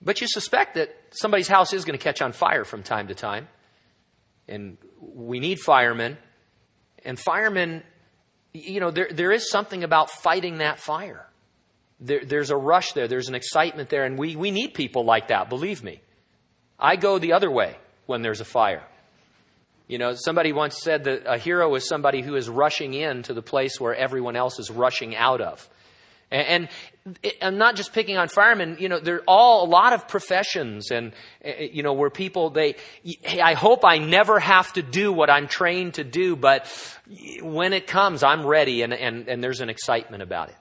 But 0.05 0.21
you 0.21 0.27
suspect 0.27 0.75
that 0.75 0.95
somebody's 1.11 1.49
house 1.49 1.73
is 1.73 1.85
going 1.85 1.99
to 1.99 2.03
catch 2.03 2.21
on 2.23 2.33
fire 2.33 2.64
from 2.64 2.83
time 2.83 3.09
to 3.09 3.14
time. 3.14 3.49
And 4.49 4.77
we 5.01 5.38
need 5.38 5.61
firemen. 5.61 6.18
And 7.05 7.18
firemen, 7.18 7.83
you 8.53 8.81
know, 8.81 8.90
there, 8.90 9.09
there 9.11 9.31
is 9.31 9.49
something 9.51 9.85
about 9.85 10.11
fighting 10.11 10.59
that 10.59 10.81
fire. 10.81 11.27
There, 12.01 12.25
there's 12.25 12.51
a 12.51 12.57
rush 12.57 12.95
there, 12.95 13.07
there's 13.07 13.29
an 13.29 13.37
excitement 13.37 13.88
there, 13.88 14.05
and 14.05 14.18
we, 14.18 14.35
we 14.35 14.51
need 14.51 14.75
people 14.75 15.05
like 15.05 15.29
that, 15.29 15.49
believe 15.49 15.85
me. 15.85 16.01
I 16.79 16.97
go 16.97 17.21
the 17.21 17.33
other 17.33 17.51
way 17.51 17.77
when 18.07 18.23
there's 18.23 18.40
a 18.40 18.45
fire. 18.45 18.83
You 19.92 19.98
know, 19.98 20.14
somebody 20.14 20.55
once 20.55 20.81
said 20.81 21.05
that 21.05 21.24
a 21.26 21.37
hero 21.37 21.74
is 21.74 21.87
somebody 21.87 22.22
who 22.22 22.35
is 22.35 22.48
rushing 22.48 22.94
in 22.94 23.24
to 23.24 23.35
the 23.35 23.42
place 23.42 23.78
where 23.78 23.94
everyone 23.94 24.37
else 24.37 24.59
is 24.59 24.70
rushing 24.70 25.14
out 25.14 25.42
of. 25.42 25.68
And, 26.31 26.70
I'm 27.42 27.59
not 27.59 27.76
just 27.76 27.92
picking 27.92 28.16
on 28.16 28.28
firemen. 28.28 28.78
You 28.81 28.88
know, 28.88 29.00
there 29.00 29.16
are 29.16 29.24
all 29.28 29.66
a 29.66 29.68
lot 29.68 29.92
of 29.92 30.09
professions, 30.09 30.90
and 30.90 31.12
eh, 31.44 31.50
eh, 31.59 31.68
you 31.72 31.83
know, 31.83 31.92
where 31.92 32.09
people 32.09 32.48
they. 32.48 32.76
I 33.42 33.52
hope 33.52 33.85
I 33.85 33.98
never 33.98 34.38
have 34.38 34.72
to 34.74 34.83
do 34.83 35.12
what 35.12 35.28
I'm 35.28 35.46
trained 35.46 35.94
to 35.94 36.05
do, 36.05 36.37
but 36.37 36.66
when 37.42 37.74
it 37.74 37.87
comes, 37.87 38.22
I'm 38.22 38.46
ready, 38.46 38.81
and 38.81 38.94
and 38.94 39.28
and 39.28 39.44
there's 39.44 39.61
an 39.61 39.68
excitement 39.68 40.22
about 40.22 40.48
it. 40.48 40.57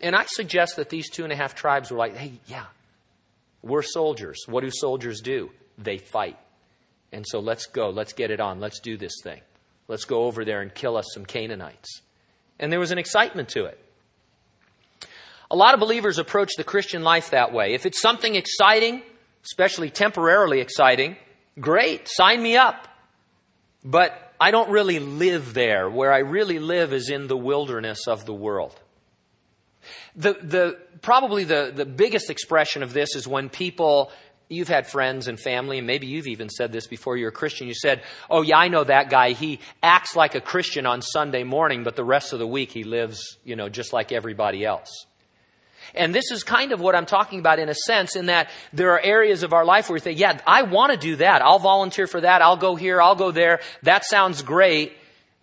And 0.00 0.14
I 0.14 0.24
suggest 0.26 0.76
that 0.76 0.90
these 0.90 1.08
two 1.08 1.24
and 1.24 1.32
a 1.32 1.36
half 1.36 1.54
tribes 1.54 1.90
were 1.90 1.96
like, 1.96 2.14
hey, 2.16 2.32
yeah, 2.46 2.66
we're 3.62 3.82
soldiers. 3.82 4.44
What 4.46 4.64
do 4.64 4.70
soldiers 4.70 5.22
do? 5.22 5.50
They 5.78 5.96
fight. 5.96 6.36
And 7.14 7.24
so 7.26 7.38
let's 7.38 7.66
go. 7.66 7.90
Let's 7.90 8.12
get 8.12 8.32
it 8.32 8.40
on. 8.40 8.58
Let's 8.58 8.80
do 8.80 8.96
this 8.96 9.20
thing. 9.22 9.40
Let's 9.86 10.04
go 10.04 10.24
over 10.24 10.44
there 10.44 10.62
and 10.62 10.74
kill 10.74 10.96
us 10.96 11.06
some 11.14 11.24
Canaanites. 11.24 12.02
And 12.58 12.72
there 12.72 12.80
was 12.80 12.90
an 12.90 12.98
excitement 12.98 13.50
to 13.50 13.66
it. 13.66 13.78
A 15.48 15.54
lot 15.54 15.74
of 15.74 15.80
believers 15.80 16.18
approach 16.18 16.56
the 16.56 16.64
Christian 16.64 17.04
life 17.04 17.30
that 17.30 17.52
way. 17.52 17.74
If 17.74 17.86
it's 17.86 18.00
something 18.00 18.34
exciting, 18.34 19.02
especially 19.44 19.90
temporarily 19.90 20.60
exciting, 20.60 21.16
great, 21.60 22.08
sign 22.08 22.42
me 22.42 22.56
up. 22.56 22.88
But 23.84 24.32
I 24.40 24.50
don't 24.50 24.70
really 24.70 24.98
live 24.98 25.54
there. 25.54 25.88
Where 25.88 26.12
I 26.12 26.18
really 26.18 26.58
live 26.58 26.92
is 26.92 27.10
in 27.10 27.28
the 27.28 27.36
wilderness 27.36 28.08
of 28.08 28.26
the 28.26 28.34
world. 28.34 28.74
The, 30.16 30.32
the, 30.32 30.78
probably 31.00 31.44
the, 31.44 31.70
the 31.72 31.86
biggest 31.86 32.28
expression 32.28 32.82
of 32.82 32.92
this 32.92 33.14
is 33.14 33.28
when 33.28 33.50
people, 33.50 34.10
you've 34.48 34.68
had 34.68 34.86
friends 34.86 35.28
and 35.28 35.38
family, 35.38 35.78
and 35.78 35.86
maybe 35.86 36.06
you've 36.06 36.26
even 36.26 36.48
said 36.48 36.72
this 36.72 36.86
before 36.86 37.16
you're 37.16 37.30
a 37.30 37.32
Christian. 37.32 37.68
You 37.68 37.74
said, 37.74 38.02
Oh, 38.30 38.42
yeah, 38.42 38.58
I 38.58 38.68
know 38.68 38.84
that 38.84 39.10
guy. 39.10 39.30
He 39.30 39.60
acts 39.82 40.16
like 40.16 40.34
a 40.34 40.40
Christian 40.40 40.86
on 40.86 41.02
Sunday 41.02 41.44
morning, 41.44 41.84
but 41.84 41.96
the 41.96 42.04
rest 42.04 42.32
of 42.32 42.38
the 42.38 42.46
week 42.46 42.70
he 42.70 42.84
lives, 42.84 43.38
you 43.44 43.56
know, 43.56 43.68
just 43.68 43.92
like 43.92 44.12
everybody 44.12 44.64
else. 44.64 45.06
And 45.94 46.14
this 46.14 46.30
is 46.32 46.42
kind 46.42 46.72
of 46.72 46.80
what 46.80 46.94
I'm 46.94 47.06
talking 47.06 47.38
about 47.38 47.58
in 47.58 47.68
a 47.68 47.74
sense, 47.74 48.16
in 48.16 48.26
that 48.26 48.50
there 48.72 48.92
are 48.92 49.00
areas 49.00 49.42
of 49.42 49.52
our 49.52 49.64
life 49.64 49.88
where 49.88 49.94
we 49.94 50.00
think, 50.00 50.18
yeah, 50.18 50.38
I 50.46 50.62
want 50.62 50.92
to 50.92 50.98
do 50.98 51.16
that. 51.16 51.42
I'll 51.42 51.58
volunteer 51.58 52.06
for 52.06 52.20
that. 52.20 52.42
I'll 52.42 52.56
go 52.56 52.74
here. 52.74 53.00
I'll 53.00 53.14
go 53.14 53.30
there. 53.30 53.60
That 53.82 54.04
sounds 54.04 54.42
great 54.42 54.92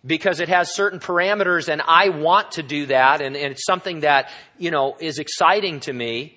because 0.04 0.40
it 0.40 0.48
has 0.48 0.74
certain 0.74 0.98
parameters 0.98 1.68
and 1.68 1.80
I 1.86 2.10
want 2.10 2.52
to 2.52 2.62
do 2.62 2.86
that. 2.86 3.22
And, 3.22 3.36
and 3.36 3.52
it's 3.52 3.64
something 3.64 4.00
that, 4.00 4.30
you 4.58 4.70
know, 4.70 4.96
is 4.98 5.18
exciting 5.18 5.80
to 5.80 5.92
me. 5.92 6.36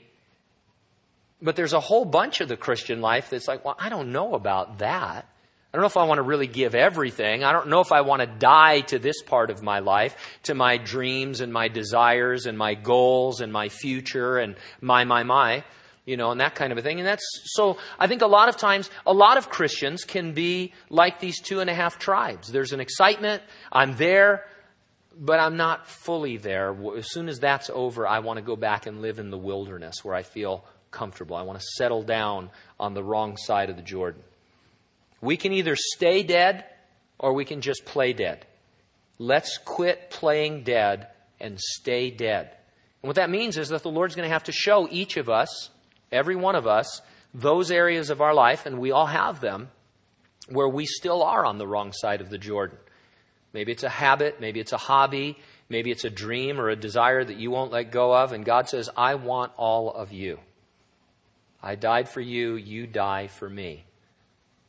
But 1.45 1.55
there's 1.55 1.73
a 1.73 1.79
whole 1.79 2.05
bunch 2.05 2.41
of 2.41 2.49
the 2.49 2.57
Christian 2.57 3.01
life 3.01 3.29
that's 3.29 3.47
like, 3.47 3.63
well, 3.63 3.77
I 3.77 3.89
don't 3.89 4.11
know 4.11 4.33
about 4.33 4.79
that. 4.79 5.27
I 5.27 5.77
don't 5.77 5.81
know 5.81 5.87
if 5.87 5.95
I 5.95 6.05
want 6.05 6.17
to 6.17 6.23
really 6.23 6.47
give 6.47 6.73
everything. 6.73 7.43
I 7.43 7.51
don't 7.51 7.67
know 7.67 7.81
if 7.81 7.91
I 7.91 8.01
want 8.01 8.21
to 8.21 8.27
die 8.27 8.79
to 8.81 8.97
this 8.97 9.21
part 9.21 9.51
of 9.51 9.61
my 9.61 9.79
life, 9.79 10.15
to 10.43 10.55
my 10.55 10.77
dreams 10.77 11.41
and 11.41 11.53
my 11.53 11.67
desires 11.67 12.47
and 12.47 12.57
my 12.57 12.73
goals 12.73 13.41
and 13.41 13.53
my 13.53 13.69
future 13.69 14.39
and 14.39 14.55
my, 14.81 15.03
my, 15.03 15.21
my, 15.21 15.63
you 16.03 16.17
know, 16.17 16.31
and 16.31 16.41
that 16.41 16.55
kind 16.55 16.71
of 16.71 16.79
a 16.79 16.81
thing. 16.81 16.97
And 16.97 17.07
that's 17.07 17.27
so 17.43 17.77
I 17.99 18.07
think 18.07 18.23
a 18.23 18.27
lot 18.27 18.49
of 18.49 18.57
times, 18.57 18.89
a 19.05 19.13
lot 19.13 19.37
of 19.37 19.49
Christians 19.49 20.03
can 20.03 20.33
be 20.33 20.73
like 20.89 21.19
these 21.19 21.39
two 21.39 21.59
and 21.59 21.69
a 21.69 21.75
half 21.75 21.99
tribes. 21.99 22.51
There's 22.51 22.73
an 22.73 22.79
excitement. 22.79 23.43
I'm 23.71 23.97
there, 23.97 24.47
but 25.15 25.39
I'm 25.39 25.57
not 25.57 25.87
fully 25.87 26.37
there. 26.37 26.75
As 26.97 27.11
soon 27.11 27.29
as 27.29 27.39
that's 27.39 27.69
over, 27.69 28.07
I 28.07 28.19
want 28.19 28.37
to 28.37 28.43
go 28.43 28.55
back 28.55 28.87
and 28.87 29.03
live 29.03 29.19
in 29.19 29.29
the 29.29 29.37
wilderness 29.37 30.03
where 30.03 30.15
I 30.15 30.23
feel 30.23 30.65
comfortable. 30.95 31.35
I 31.35 31.43
want 31.43 31.59
to 31.59 31.65
settle 31.77 32.01
down 32.01 32.49
on 32.79 32.93
the 32.93 33.03
wrong 33.03 33.37
side 33.37 33.69
of 33.69 33.75
the 33.75 33.81
Jordan. 33.81 34.23
We 35.21 35.37
can 35.37 35.51
either 35.51 35.75
stay 35.75 36.23
dead 36.23 36.63
or 37.19 37.33
we 37.33 37.45
can 37.45 37.61
just 37.61 37.85
play 37.85 38.13
dead. 38.13 38.45
Let's 39.19 39.57
quit 39.57 40.09
playing 40.09 40.63
dead 40.63 41.07
and 41.39 41.59
stay 41.59 42.09
dead. 42.09 42.51
And 43.01 43.07
what 43.07 43.17
that 43.17 43.29
means 43.29 43.57
is 43.57 43.69
that 43.69 43.83
the 43.83 43.91
Lord's 43.91 44.15
going 44.15 44.27
to 44.27 44.33
have 44.33 44.45
to 44.45 44.51
show 44.51 44.87
each 44.89 45.17
of 45.17 45.29
us, 45.29 45.69
every 46.11 46.35
one 46.35 46.55
of 46.55 46.65
us, 46.65 47.01
those 47.33 47.69
areas 47.69 48.09
of 48.09 48.21
our 48.21 48.33
life, 48.33 48.65
and 48.65 48.79
we 48.79 48.91
all 48.91 49.05
have 49.05 49.41
them, 49.41 49.69
where 50.49 50.69
we 50.69 50.85
still 50.85 51.21
are 51.21 51.45
on 51.45 51.57
the 51.57 51.67
wrong 51.67 51.91
side 51.91 52.21
of 52.21 52.29
the 52.29 52.37
Jordan. 52.37 52.77
Maybe 53.53 53.71
it's 53.71 53.83
a 53.83 53.89
habit, 53.89 54.39
maybe 54.39 54.59
it's 54.59 54.73
a 54.73 54.77
hobby, 54.77 55.37
maybe 55.69 55.91
it's 55.91 56.03
a 56.03 56.09
dream 56.09 56.59
or 56.59 56.69
a 56.69 56.75
desire 56.75 57.23
that 57.23 57.37
you 57.37 57.51
won't 57.51 57.71
let 57.71 57.91
go 57.91 58.15
of, 58.15 58.31
and 58.31 58.45
God 58.45 58.69
says, 58.69 58.89
I 58.95 59.15
want 59.15 59.51
all 59.57 59.91
of 59.91 60.11
you. 60.11 60.39
I 61.65 61.73
died 61.73 62.07
for 62.07 62.21
you, 62.21 62.57
you 62.57 62.85
die 62.85 63.25
for 63.25 63.49
me 63.49 63.85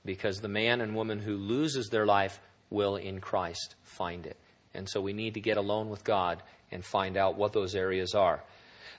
because 0.07 0.41
the 0.41 0.49
man 0.49 0.81
and 0.81 0.97
woman 0.97 1.19
who 1.21 1.37
loses 1.37 1.91
their 1.91 2.07
life 2.07 2.41
will 2.71 2.97
in 2.97 3.21
Christ 3.21 3.75
find 3.83 4.25
it. 4.25 4.39
And 4.73 4.89
so 4.89 5.03
we 5.03 5.13
need 5.13 5.35
to 5.35 5.41
get 5.41 5.59
alone 5.59 5.91
with 5.91 6.05
God 6.05 6.43
and 6.73 6.83
find 6.83 7.19
out 7.19 7.37
what 7.37 7.53
those 7.53 7.75
areas 7.75 8.15
are. 8.15 8.43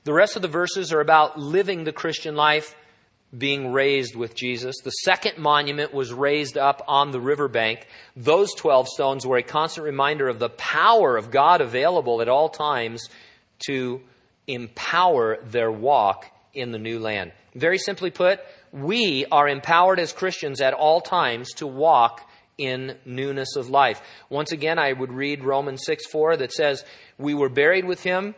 The 0.03 0.13
rest 0.13 0.35
of 0.35 0.43
the 0.43 0.47
verses 0.47 0.93
are 0.93 1.01
about 1.01 1.39
living 1.39 1.83
the 1.85 1.91
Christian 1.91 2.35
life, 2.35 2.75
being 3.35 3.73
raised 3.73 4.15
with 4.15 4.35
Jesus. 4.35 4.75
The 4.83 4.91
second 4.91 5.39
monument 5.39 5.91
was 5.91 6.13
raised 6.13 6.55
up 6.55 6.83
on 6.87 7.09
the 7.09 7.19
riverbank. 7.19 7.87
Those 8.15 8.53
12 8.53 8.89
stones 8.89 9.25
were 9.25 9.37
a 9.37 9.43
constant 9.43 9.85
reminder 9.85 10.29
of 10.29 10.37
the 10.37 10.49
power 10.49 11.17
of 11.17 11.31
God 11.31 11.61
available 11.61 12.21
at 12.21 12.29
all 12.29 12.49
times 12.49 13.09
to 13.65 14.01
empower 14.45 15.37
their 15.43 15.71
walk 15.71 16.31
in 16.57 16.71
the 16.71 16.79
new 16.79 16.99
land. 16.99 17.31
Very 17.55 17.77
simply 17.77 18.11
put, 18.11 18.39
we 18.71 19.25
are 19.31 19.47
empowered 19.47 19.99
as 19.99 20.11
Christians 20.11 20.59
at 20.59 20.73
all 20.73 21.01
times 21.01 21.53
to 21.55 21.67
walk 21.67 22.27
in 22.57 22.97
newness 23.05 23.55
of 23.55 23.69
life. 23.69 24.01
Once 24.29 24.51
again, 24.51 24.79
I 24.79 24.91
would 24.91 25.11
read 25.11 25.43
Romans 25.43 25.83
6 25.85 26.07
4 26.07 26.37
that 26.37 26.51
says, 26.51 26.83
We 27.17 27.33
were 27.33 27.49
buried 27.49 27.85
with 27.85 28.03
him, 28.03 28.35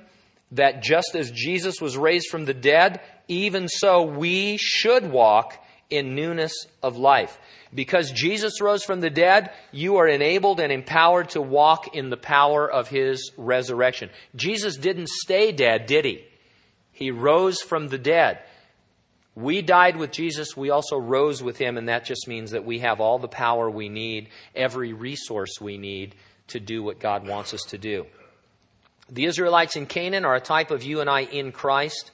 that 0.51 0.83
just 0.83 1.15
as 1.15 1.31
Jesus 1.31 1.79
was 1.81 1.97
raised 1.97 2.27
from 2.29 2.45
the 2.45 2.53
dead, 2.53 3.01
even 3.27 3.67
so 3.67 4.03
we 4.03 4.57
should 4.57 5.09
walk 5.09 5.63
in 5.89 6.15
newness 6.15 6.53
of 6.83 6.97
life. 6.97 7.37
Because 7.73 8.11
Jesus 8.11 8.61
rose 8.61 8.83
from 8.83 8.99
the 8.99 9.09
dead, 9.09 9.51
you 9.71 9.97
are 9.97 10.07
enabled 10.07 10.59
and 10.59 10.71
empowered 10.71 11.29
to 11.29 11.41
walk 11.41 11.95
in 11.95 12.09
the 12.09 12.17
power 12.17 12.69
of 12.69 12.87
his 12.87 13.31
resurrection. 13.37 14.09
Jesus 14.35 14.75
didn't 14.75 15.09
stay 15.09 15.51
dead, 15.51 15.85
did 15.85 16.05
he? 16.05 16.25
He 16.99 17.11
rose 17.11 17.61
from 17.61 17.87
the 17.87 17.97
dead. 17.97 18.39
We 19.33 19.61
died 19.61 19.95
with 19.95 20.11
Jesus, 20.11 20.57
we 20.57 20.69
also 20.69 20.97
rose 20.97 21.41
with 21.41 21.57
him, 21.57 21.77
and 21.77 21.87
that 21.87 22.03
just 22.03 22.27
means 22.27 22.51
that 22.51 22.65
we 22.65 22.79
have 22.79 22.99
all 22.99 23.19
the 23.19 23.29
power 23.29 23.69
we 23.69 23.87
need, 23.87 24.27
every 24.53 24.91
resource 24.91 25.61
we 25.61 25.77
need 25.77 26.13
to 26.47 26.59
do 26.59 26.83
what 26.83 26.99
God 26.99 27.25
wants 27.25 27.53
us 27.53 27.63
to 27.69 27.77
do. 27.77 28.05
The 29.09 29.25
Israelites 29.25 29.77
in 29.77 29.85
Canaan 29.85 30.25
are 30.25 30.35
a 30.35 30.41
type 30.41 30.71
of 30.71 30.83
you 30.83 30.99
and 30.99 31.09
I 31.09 31.21
in 31.21 31.53
Christ, 31.53 32.11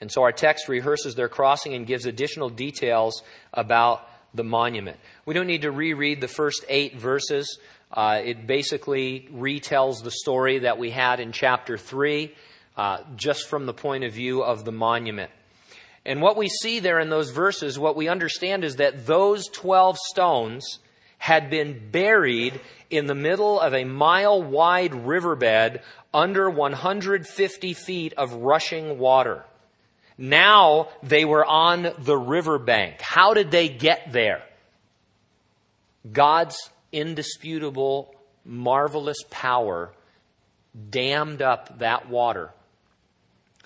and 0.00 0.10
so 0.10 0.22
our 0.24 0.32
text 0.32 0.66
rehearses 0.68 1.14
their 1.14 1.28
crossing 1.28 1.74
and 1.74 1.86
gives 1.86 2.04
additional 2.04 2.50
details 2.50 3.22
about 3.54 4.06
the 4.34 4.44
monument. 4.44 4.98
We 5.24 5.34
don't 5.34 5.46
need 5.46 5.62
to 5.62 5.70
reread 5.70 6.20
the 6.20 6.28
first 6.28 6.64
eight 6.68 6.96
verses 6.98 7.58
Uh, 7.92 8.20
it 8.24 8.46
basically 8.46 9.28
retells 9.32 10.02
the 10.02 10.10
story 10.10 10.60
that 10.60 10.76
we 10.78 10.90
had 10.90 11.20
in 11.20 11.32
chapter 11.32 11.78
3, 11.78 12.34
uh, 12.76 12.98
just 13.16 13.48
from 13.48 13.66
the 13.66 13.72
point 13.72 14.04
of 14.04 14.12
view 14.12 14.42
of 14.42 14.64
the 14.64 14.72
monument. 14.72 15.30
And 16.04 16.22
what 16.22 16.36
we 16.36 16.48
see 16.48 16.78
there 16.78 17.00
in 17.00 17.08
those 17.10 17.30
verses, 17.30 17.78
what 17.78 17.96
we 17.96 18.08
understand 18.08 18.64
is 18.64 18.76
that 18.76 19.06
those 19.06 19.48
12 19.48 19.96
stones 19.98 20.78
had 21.18 21.50
been 21.50 21.90
buried 21.90 22.60
in 22.90 23.06
the 23.06 23.14
middle 23.14 23.58
of 23.58 23.74
a 23.74 23.84
mile 23.84 24.40
wide 24.42 24.94
riverbed 24.94 25.80
under 26.14 26.48
150 26.48 27.72
feet 27.74 28.12
of 28.16 28.32
rushing 28.34 28.98
water. 28.98 29.44
Now 30.18 30.88
they 31.02 31.24
were 31.24 31.44
on 31.44 31.92
the 31.98 32.16
riverbank. 32.16 33.00
How 33.00 33.34
did 33.34 33.50
they 33.50 33.68
get 33.68 34.12
there? 34.12 34.42
God's 36.10 36.70
indisputable, 36.92 38.14
marvelous 38.44 39.18
power 39.28 39.92
dammed 40.90 41.42
up 41.42 41.80
that 41.80 42.08
water 42.08 42.52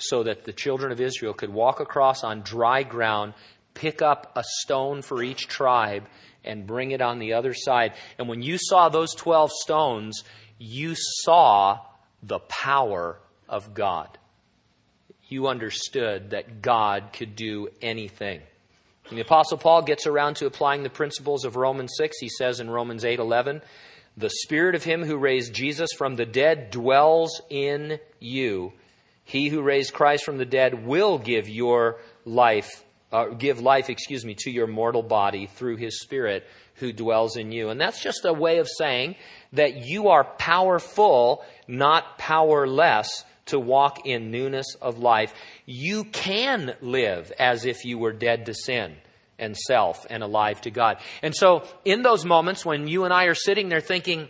so 0.01 0.23
that 0.25 0.45
the 0.45 0.53
children 0.53 0.93
of 0.93 1.01
Israel 1.01 1.35
could 1.35 1.53
walk 1.53 1.81
across 1.81 2.25
on 2.25 2.43
dry 2.43 2.83
ground, 2.83 3.35
pick 3.75 4.03
up 4.03 4.33
a 4.37 4.45
stone 4.61 5.03
for 5.03 5.23
each 5.23 5.49
tribe, 5.49 6.05
and 6.45 6.67
bring 6.67 6.91
it 6.91 7.01
on 7.01 7.19
the 7.19 7.35
other 7.35 7.55
side. 7.55 7.93
And 8.19 8.29
when 8.29 8.43
you 8.43 8.57
saw 8.59 8.89
those 8.89 9.15
12 9.15 9.51
stones, 9.53 10.25
you 10.59 10.95
saw 10.97 11.79
the 12.23 12.39
power 12.41 13.19
of 13.49 13.75
God. 13.75 14.19
You 15.29 15.49
understood 15.49 16.31
that 16.31 16.63
God 16.63 17.11
could 17.13 17.37
do 17.37 17.69
anything. 17.81 18.41
And 19.09 19.19
the 19.19 19.23
apostle 19.23 19.59
Paul 19.59 19.83
gets 19.83 20.07
around 20.07 20.37
to 20.37 20.47
applying 20.47 20.83
the 20.83 20.91
principles 20.91 21.45
of 21.45 21.57
Romans 21.57 21.93
6. 21.97 22.17
He 22.21 22.29
says 22.29 22.61
in 22.61 22.71
Romans 22.71 23.05
8:11, 23.05 23.63
"The 24.17 24.31
spirit 24.31 24.75
of 24.75 24.85
him 24.85 25.05
who 25.05 25.17
raised 25.17 25.53
Jesus 25.53 25.91
from 25.97 26.17
the 26.17 26.27
dead 26.27 26.71
dwells 26.71 27.41
in 27.49 28.01
you. 28.19 28.73
He 29.31 29.49
who 29.49 29.63
raised 29.63 29.93
Christ 29.93 30.25
from 30.25 30.39
the 30.39 30.45
dead 30.45 30.85
will 30.85 31.17
give 31.19 31.49
your 31.49 32.01
life 32.25 32.85
uh, 33.13 33.27
give 33.27 33.61
life, 33.61 33.91
excuse 33.91 34.25
me, 34.25 34.35
to 34.39 34.51
your 34.53 34.69
mortal 34.69 35.03
body 35.03 35.47
through 35.47 35.75
his 35.77 36.01
spirit 36.01 36.47
who 36.75 36.93
dwells 36.93 37.37
in 37.37 37.53
you." 37.53 37.69
And 37.69 37.81
that's 37.81 38.03
just 38.03 38.25
a 38.25 38.33
way 38.33 38.59
of 38.59 38.69
saying 38.69 39.17
that 39.53 39.87
you 39.87 40.09
are 40.09 40.25
powerful, 40.25 41.45
not 41.69 42.19
powerless 42.19 43.25
to 43.47 43.59
walk 43.61 44.05
in 44.05 44.33
newness 44.33 44.75
of 44.81 44.99
life. 44.99 45.33
You 45.65 46.05
can 46.05 46.75
live 46.81 47.33
as 47.39 47.67
if 47.67 47.85
you 47.85 47.99
were 47.99 48.13
dead 48.13 48.47
to 48.47 48.55
sin 48.55 48.97
and 49.39 49.57
self 49.57 50.07
and 50.11 50.25
alive 50.25 50.61
to 50.63 50.73
God. 50.73 50.99
And 51.23 51.35
so, 51.37 51.63
in 51.85 52.03
those 52.03 52.25
moments 52.25 52.65
when 52.65 52.89
you 52.89 53.05
and 53.05 53.15
I 53.15 53.27
are 53.27 53.35
sitting 53.35 53.69
there 53.69 53.81
thinking, 53.81 54.29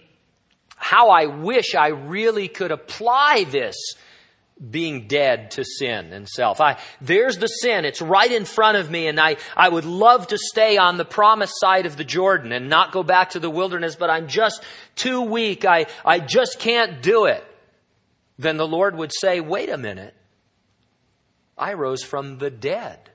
how 0.76 1.08
I 1.08 1.26
wish 1.26 1.74
I 1.74 1.88
really 1.88 2.48
could 2.48 2.70
apply 2.70 3.44
this 3.44 3.76
being 4.68 5.06
dead 5.06 5.52
to 5.52 5.64
sin 5.64 6.12
and 6.12 6.28
self. 6.28 6.60
I, 6.60 6.78
there's 7.00 7.38
the 7.38 7.46
sin. 7.46 7.84
It's 7.84 8.02
right 8.02 8.30
in 8.30 8.44
front 8.44 8.76
of 8.76 8.90
me 8.90 9.06
and 9.06 9.18
I, 9.18 9.36
I 9.56 9.68
would 9.68 9.86
love 9.86 10.26
to 10.28 10.38
stay 10.38 10.76
on 10.76 10.98
the 10.98 11.04
promised 11.04 11.54
side 11.56 11.86
of 11.86 11.96
the 11.96 12.04
Jordan 12.04 12.52
and 12.52 12.68
not 12.68 12.92
go 12.92 13.02
back 13.02 13.30
to 13.30 13.40
the 13.40 13.50
wilderness, 13.50 13.96
but 13.96 14.10
I'm 14.10 14.28
just 14.28 14.62
too 14.96 15.22
weak. 15.22 15.64
I, 15.64 15.86
I 16.04 16.18
just 16.18 16.58
can't 16.58 17.02
do 17.02 17.24
it 17.24 17.44
then 18.40 18.56
the 18.56 18.66
Lord 18.66 18.96
would 18.96 19.12
say, 19.12 19.40
wait 19.40 19.68
a 19.68 19.76
minute. 19.76 20.14
I 21.58 21.74
rose 21.74 22.02
from 22.02 22.38
the 22.38 22.48
dead. 22.48 23.10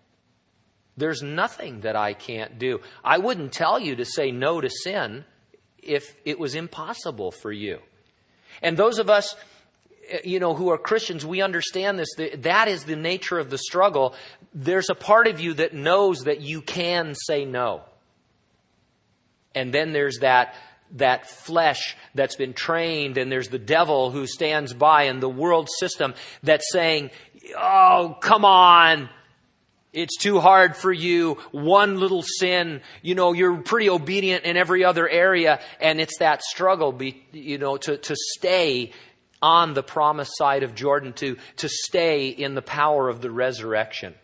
There's 0.96 1.24
nothing 1.24 1.82
that 1.82 1.96
I 1.96 2.14
can't 2.14 2.60
do. 2.60 2.82
I 3.04 3.18
wouldn't 3.18 3.52
tell 3.52 3.80
you 3.80 3.96
to 3.96 4.06
say 4.06 4.32
no 4.32 4.62
to 4.62 4.70
sin 4.70 5.26
if 5.80 6.16
it 6.26 6.38
was 6.38 6.54
impossible 6.54 7.32
for 7.32 7.52
you. 7.52 7.80
And 8.62 8.78
those 8.78 9.00
of 9.00 9.10
us, 9.10 9.36
Uh, 10.14 10.18
you 10.24 10.40
know, 10.40 10.54
who 10.54 10.70
are 10.70 10.78
Christians, 10.78 11.26
we 11.26 11.42
understand 11.42 12.00
this. 12.00 12.10
That 12.38 12.68
is 12.68 12.84
the 12.84 12.96
nature 12.96 13.40
of 13.40 13.50
the 13.50 13.58
struggle. 13.58 14.16
There's 14.54 14.90
a 14.90 14.96
part 14.96 15.28
of 15.28 15.40
you 15.40 15.54
that 15.56 15.74
knows 15.74 16.22
that 16.22 16.42
you 16.42 16.62
can 16.62 17.16
say 17.16 17.46
no. 17.46 17.82
And 19.54 19.74
then 19.74 19.94
there's 19.94 20.20
that 20.20 20.56
that 20.92 21.28
flesh 21.28 21.98
that's 22.14 22.36
been 22.36 22.54
trained, 22.54 23.18
and 23.18 23.32
there's 23.32 23.50
the 23.50 23.60
devil 23.60 24.12
who 24.12 24.28
stands 24.28 24.74
by, 24.74 25.04
and 25.04 25.22
the 25.22 25.30
world 25.30 25.70
system 25.80 26.14
that's 26.44 26.72
saying, 26.72 27.10
Oh, 27.58 28.18
come 28.22 28.46
on. 28.46 29.10
It's 29.94 30.18
too 30.18 30.40
hard 30.40 30.76
for 30.76 30.92
you. 30.92 31.36
One 31.52 32.00
little 32.00 32.22
sin, 32.22 32.82
you 33.02 33.16
know, 33.16 33.32
you're 33.32 33.62
pretty 33.62 33.90
obedient 33.90 34.44
in 34.44 34.58
every 34.58 34.84
other 34.84 35.08
area, 35.08 35.62
and 35.80 36.02
it's 36.02 36.18
that 36.20 36.44
struggle, 36.44 36.92
be, 36.92 37.24
you 37.32 37.58
know, 37.58 37.78
to, 37.78 37.98
to 37.98 38.16
stay 38.16 38.92
on 39.46 39.76
the 39.76 39.84
promised 39.84 40.36
side 40.36 40.64
of 40.64 40.74
Jordan, 40.74 41.14
to, 41.14 41.38
to 41.58 41.70
stay 41.70 42.30
in 42.30 42.56
the 42.56 42.64
power 42.64 43.08
of 43.08 43.22
the 43.22 43.30
resurrection. 43.30 44.16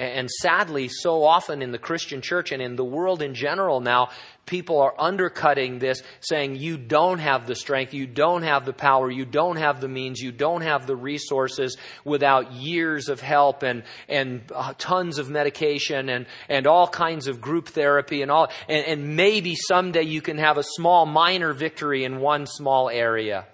And 0.00 0.30
sadly, 0.30 0.88
so 0.88 1.24
often 1.24 1.60
in 1.60 1.72
the 1.72 1.78
Christian 1.78 2.22
church 2.22 2.52
and 2.52 2.62
in 2.62 2.74
the 2.74 2.84
world 2.84 3.20
in 3.20 3.34
general 3.34 3.80
now, 3.80 4.08
people 4.46 4.80
are 4.80 4.94
undercutting 4.98 5.78
this, 5.78 6.02
saying 6.20 6.56
you 6.56 6.78
don't 6.78 7.18
have 7.18 7.46
the 7.46 7.54
strength, 7.54 7.92
you 7.92 8.06
don't 8.06 8.42
have 8.42 8.64
the 8.64 8.72
power, 8.72 9.10
you 9.10 9.26
don't 9.26 9.56
have 9.56 9.80
the 9.82 9.88
means, 9.88 10.18
you 10.18 10.32
don't 10.32 10.62
have 10.62 10.86
the 10.86 10.96
resources 10.96 11.76
without 12.02 12.52
years 12.52 13.10
of 13.10 13.20
help 13.20 13.62
and, 13.62 13.82
and 14.08 14.40
uh, 14.54 14.72
tons 14.78 15.18
of 15.18 15.28
medication 15.28 16.08
and, 16.08 16.24
and 16.48 16.66
all 16.66 16.88
kinds 16.88 17.26
of 17.26 17.42
group 17.42 17.68
therapy 17.68 18.22
and 18.22 18.30
all. 18.30 18.48
And, 18.68 18.86
and 18.86 19.16
maybe 19.16 19.54
someday 19.54 20.04
you 20.04 20.22
can 20.22 20.38
have 20.38 20.56
a 20.56 20.64
small, 20.64 21.04
minor 21.04 21.52
victory 21.52 22.04
in 22.04 22.20
one 22.20 22.46
small 22.46 22.88
area. 22.88 23.46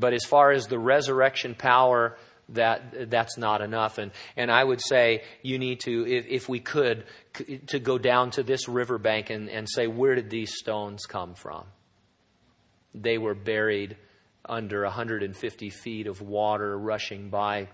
But 0.00 0.14
as 0.14 0.24
far 0.24 0.50
as 0.50 0.66
the 0.66 0.78
resurrection 0.78 1.54
power, 1.54 2.16
that 2.48 3.10
that's 3.10 3.36
not 3.38 3.60
enough. 3.60 3.98
And 3.98 4.10
and 4.36 4.50
I 4.50 4.64
would 4.64 4.80
say 4.80 5.22
you 5.42 5.58
need 5.58 5.80
to, 5.80 6.06
if, 6.06 6.26
if 6.26 6.48
we 6.48 6.58
could, 6.58 7.04
to 7.68 7.78
go 7.78 7.98
down 7.98 8.30
to 8.32 8.42
this 8.42 8.66
riverbank 8.66 9.30
and, 9.30 9.48
and 9.48 9.68
say, 9.68 9.86
where 9.86 10.14
did 10.14 10.30
these 10.30 10.54
stones 10.56 11.06
come 11.06 11.34
from? 11.34 11.64
They 12.94 13.18
were 13.18 13.34
buried 13.34 13.96
under 14.44 14.82
150 14.82 15.70
feet 15.70 16.06
of 16.06 16.22
water 16.22 16.76
rushing 16.76 17.28
by, 17.28 17.68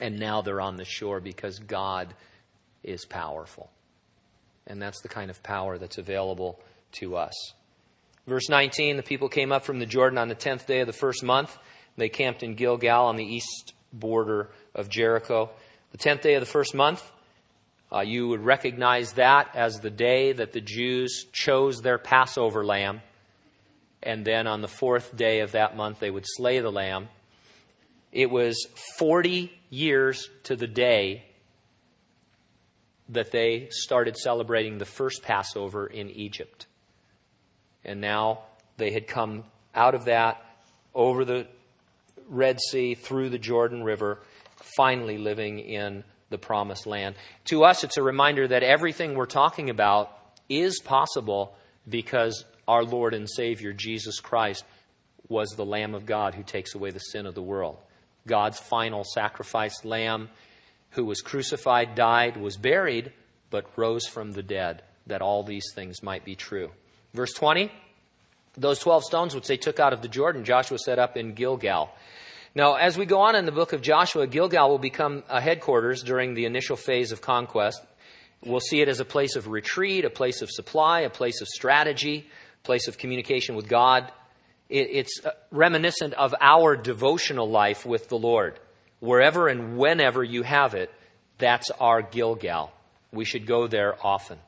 and 0.00 0.18
now 0.18 0.42
they're 0.42 0.60
on 0.60 0.76
the 0.76 0.84
shore 0.84 1.20
because 1.20 1.58
God 1.60 2.12
is 2.82 3.04
powerful. 3.04 3.70
And 4.66 4.82
that's 4.82 5.00
the 5.00 5.08
kind 5.08 5.30
of 5.30 5.42
power 5.42 5.78
that's 5.78 5.98
available 5.98 6.60
to 6.92 7.16
us. 7.16 7.34
Verse 8.26 8.48
19 8.48 8.96
the 8.96 9.02
people 9.02 9.28
came 9.28 9.52
up 9.52 9.64
from 9.64 9.78
the 9.78 9.86
Jordan 9.86 10.18
on 10.18 10.28
the 10.28 10.34
10th 10.34 10.66
day 10.66 10.80
of 10.80 10.86
the 10.86 10.92
first 10.92 11.22
month. 11.22 11.56
They 11.96 12.08
camped 12.08 12.42
in 12.42 12.54
Gilgal 12.54 13.06
on 13.06 13.16
the 13.16 13.24
east 13.24 13.74
border 13.92 14.50
of 14.74 14.88
Jericho. 14.88 15.50
The 15.92 15.98
tenth 15.98 16.22
day 16.22 16.34
of 16.34 16.40
the 16.40 16.46
first 16.46 16.74
month, 16.74 17.10
uh, 17.92 18.00
you 18.00 18.28
would 18.28 18.40
recognize 18.40 19.12
that 19.14 19.54
as 19.54 19.80
the 19.80 19.90
day 19.90 20.32
that 20.32 20.52
the 20.52 20.62
Jews 20.62 21.26
chose 21.32 21.82
their 21.82 21.98
Passover 21.98 22.64
lamb. 22.64 23.02
And 24.02 24.24
then 24.24 24.46
on 24.46 24.62
the 24.62 24.68
fourth 24.68 25.14
day 25.14 25.40
of 25.40 25.52
that 25.52 25.76
month, 25.76 26.00
they 26.00 26.10
would 26.10 26.24
slay 26.26 26.60
the 26.60 26.72
lamb. 26.72 27.08
It 28.10 28.30
was 28.30 28.66
40 28.98 29.52
years 29.70 30.28
to 30.44 30.56
the 30.56 30.66
day 30.66 31.24
that 33.10 33.30
they 33.30 33.68
started 33.70 34.16
celebrating 34.16 34.78
the 34.78 34.86
first 34.86 35.22
Passover 35.22 35.86
in 35.86 36.08
Egypt. 36.10 36.66
And 37.84 38.00
now 38.00 38.40
they 38.76 38.92
had 38.92 39.06
come 39.06 39.44
out 39.74 39.94
of 39.94 40.06
that 40.06 40.44
over 40.94 41.24
the 41.24 41.46
Red 42.28 42.60
Sea, 42.60 42.94
through 42.94 43.30
the 43.30 43.38
Jordan 43.38 43.82
River, 43.82 44.18
finally 44.76 45.18
living 45.18 45.58
in 45.58 46.04
the 46.30 46.38
promised 46.38 46.86
land. 46.86 47.14
To 47.46 47.64
us, 47.64 47.84
it's 47.84 47.96
a 47.96 48.02
reminder 48.02 48.48
that 48.48 48.62
everything 48.62 49.14
we're 49.14 49.26
talking 49.26 49.70
about 49.70 50.16
is 50.48 50.80
possible 50.80 51.54
because 51.88 52.44
our 52.66 52.84
Lord 52.84 53.12
and 53.12 53.28
Savior, 53.28 53.72
Jesus 53.72 54.20
Christ, 54.20 54.64
was 55.28 55.50
the 55.50 55.64
Lamb 55.64 55.94
of 55.94 56.06
God 56.06 56.34
who 56.34 56.42
takes 56.42 56.74
away 56.74 56.90
the 56.90 56.98
sin 56.98 57.26
of 57.26 57.34
the 57.34 57.42
world. 57.42 57.78
God's 58.26 58.58
final 58.58 59.04
sacrificed 59.04 59.84
lamb 59.84 60.28
who 60.90 61.04
was 61.04 61.20
crucified, 61.20 61.94
died, 61.94 62.36
was 62.36 62.56
buried, 62.56 63.12
but 63.50 63.66
rose 63.76 64.06
from 64.06 64.32
the 64.32 64.42
dead, 64.42 64.82
that 65.06 65.22
all 65.22 65.42
these 65.42 65.66
things 65.74 66.02
might 66.02 66.24
be 66.24 66.34
true. 66.34 66.70
Verse 67.14 67.32
20 67.32 67.70
those 68.56 68.78
12 68.80 69.04
stones 69.04 69.34
which 69.34 69.46
they 69.46 69.56
took 69.56 69.80
out 69.80 69.92
of 69.92 70.02
the 70.02 70.08
Jordan, 70.08 70.44
Joshua 70.44 70.78
set 70.78 70.98
up 70.98 71.16
in 71.16 71.32
Gilgal. 71.32 71.90
Now, 72.54 72.74
as 72.74 72.98
we 72.98 73.06
go 73.06 73.20
on 73.20 73.34
in 73.34 73.46
the 73.46 73.52
book 73.52 73.72
of 73.72 73.80
Joshua, 73.80 74.26
Gilgal 74.26 74.68
will 74.68 74.78
become 74.78 75.22
a 75.30 75.40
headquarters 75.40 76.02
during 76.02 76.34
the 76.34 76.44
initial 76.44 76.76
phase 76.76 77.12
of 77.12 77.22
conquest. 77.22 77.80
We'll 78.44 78.60
see 78.60 78.82
it 78.82 78.88
as 78.88 79.00
a 79.00 79.06
place 79.06 79.36
of 79.36 79.48
retreat, 79.48 80.04
a 80.04 80.10
place 80.10 80.42
of 80.42 80.50
supply, 80.50 81.00
a 81.00 81.10
place 81.10 81.40
of 81.40 81.48
strategy, 81.48 82.28
a 82.62 82.66
place 82.66 82.88
of 82.88 82.98
communication 82.98 83.54
with 83.54 83.68
God. 83.68 84.12
It's 84.68 85.20
uh, 85.24 85.30
reminiscent 85.50 86.12
of 86.14 86.34
our 86.40 86.76
devotional 86.76 87.48
life 87.48 87.86
with 87.86 88.08
the 88.08 88.18
Lord. 88.18 88.58
Wherever 89.00 89.48
and 89.48 89.78
whenever 89.78 90.22
you 90.22 90.42
have 90.42 90.74
it, 90.74 90.90
that's 91.38 91.70
our 91.70 92.02
Gilgal. 92.02 92.70
We 93.12 93.24
should 93.24 93.46
go 93.46 93.66
there 93.66 93.96
often. 94.04 94.38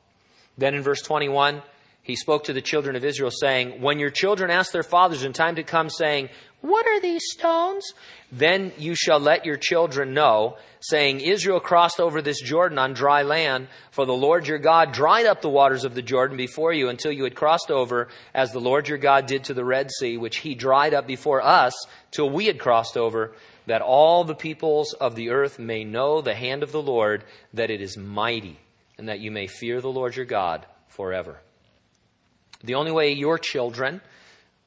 Then 0.57 0.75
in 0.75 0.83
verse 0.83 1.01
21, 1.01 1.61
he 2.05 2.15
spoke 2.15 2.43
to 2.43 2.53
the 2.53 2.61
children 2.61 2.95
of 2.95 3.03
Israel, 3.03 3.31
saying, 3.31 3.81
When 3.81 3.97
your 3.97 4.11
children 4.11 4.51
ask 4.51 4.71
their 4.71 4.83
fathers 4.83 5.23
in 5.23 5.33
time 5.33 5.55
to 5.55 5.63
come, 5.63 5.89
saying, 5.89 6.29
What 6.61 6.85
are 6.85 6.99
these 7.01 7.23
stones? 7.31 7.83
Then 8.31 8.73
you 8.77 8.93
shall 8.93 9.19
let 9.19 9.43
your 9.43 9.57
children 9.57 10.13
know, 10.13 10.57
saying, 10.81 11.21
Israel 11.21 11.59
crossed 11.59 11.99
over 11.99 12.21
this 12.21 12.39
Jordan 12.39 12.77
on 12.77 12.93
dry 12.93 13.23
land, 13.23 13.69
for 13.89 14.05
the 14.05 14.13
Lord 14.13 14.45
your 14.45 14.59
God 14.59 14.91
dried 14.91 15.25
up 15.25 15.41
the 15.41 15.49
waters 15.49 15.83
of 15.83 15.95
the 15.95 16.03
Jordan 16.03 16.37
before 16.37 16.71
you 16.71 16.89
until 16.89 17.11
you 17.11 17.23
had 17.23 17.33
crossed 17.33 17.71
over, 17.71 18.07
as 18.35 18.51
the 18.51 18.61
Lord 18.61 18.87
your 18.87 18.99
God 18.99 19.25
did 19.25 19.45
to 19.45 19.55
the 19.55 19.65
Red 19.65 19.89
Sea, 19.89 20.15
which 20.15 20.37
he 20.37 20.53
dried 20.53 20.93
up 20.93 21.07
before 21.07 21.41
us 21.41 21.73
till 22.11 22.29
we 22.29 22.45
had 22.45 22.59
crossed 22.59 22.97
over, 22.97 23.33
that 23.65 23.81
all 23.81 24.23
the 24.23 24.35
peoples 24.35 24.93
of 24.93 25.15
the 25.15 25.31
earth 25.31 25.57
may 25.57 25.83
know 25.83 26.21
the 26.21 26.35
hand 26.35 26.61
of 26.61 26.71
the 26.71 26.83
Lord, 26.83 27.23
that 27.55 27.71
it 27.71 27.81
is 27.81 27.97
mighty, 27.97 28.59
and 28.99 29.09
that 29.09 29.21
you 29.21 29.31
may 29.31 29.47
fear 29.47 29.81
the 29.81 29.89
Lord 29.89 30.15
your 30.15 30.25
God 30.25 30.67
forever. 30.87 31.39
The 32.65 32.75
only 32.75 32.91
way 32.91 33.13
your 33.13 33.37
children 33.37 34.01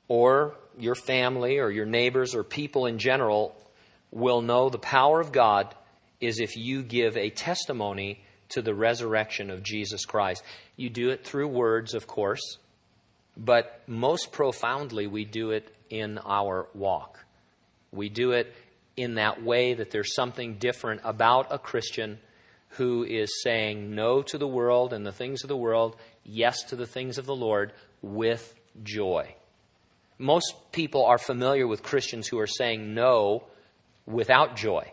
or 0.06 0.54
your 0.78 0.94
family 0.94 1.58
or 1.58 1.70
your 1.70 1.86
neighbors 1.86 2.34
or 2.34 2.44
people 2.44 2.86
in 2.86 2.98
general 2.98 3.54
will 4.10 4.40
know 4.40 4.70
the 4.70 4.78
power 4.78 5.20
of 5.20 5.32
God 5.32 5.74
is 6.20 6.40
if 6.40 6.56
you 6.56 6.82
give 6.82 7.16
a 7.16 7.30
testimony 7.30 8.22
to 8.50 8.62
the 8.62 8.74
resurrection 8.74 9.50
of 9.50 9.62
Jesus 9.62 10.04
Christ. 10.04 10.42
You 10.76 10.88
do 10.90 11.10
it 11.10 11.24
through 11.24 11.48
words, 11.48 11.94
of 11.94 12.06
course, 12.06 12.58
but 13.36 13.82
most 13.86 14.32
profoundly, 14.32 15.06
we 15.06 15.24
do 15.24 15.50
it 15.50 15.72
in 15.90 16.18
our 16.18 16.68
walk. 16.74 17.24
We 17.92 18.08
do 18.08 18.32
it 18.32 18.52
in 18.96 19.14
that 19.14 19.42
way 19.42 19.74
that 19.74 19.90
there's 19.90 20.14
something 20.14 20.54
different 20.58 21.02
about 21.04 21.48
a 21.50 21.58
Christian 21.58 22.18
who 22.70 23.04
is 23.04 23.42
saying 23.42 23.94
no 23.94 24.22
to 24.22 24.38
the 24.38 24.48
world 24.48 24.92
and 24.92 25.06
the 25.06 25.12
things 25.12 25.42
of 25.44 25.48
the 25.48 25.56
world, 25.56 25.96
yes 26.24 26.62
to 26.64 26.76
the 26.76 26.86
things 26.86 27.16
of 27.16 27.26
the 27.26 27.36
Lord 27.36 27.72
with 28.02 28.54
joy. 28.82 29.34
Most 30.18 30.72
people 30.72 31.04
are 31.04 31.18
familiar 31.18 31.66
with 31.66 31.82
Christians 31.82 32.26
who 32.26 32.38
are 32.38 32.46
saying 32.46 32.94
no 32.94 33.44
without 34.06 34.56
joy. 34.56 34.90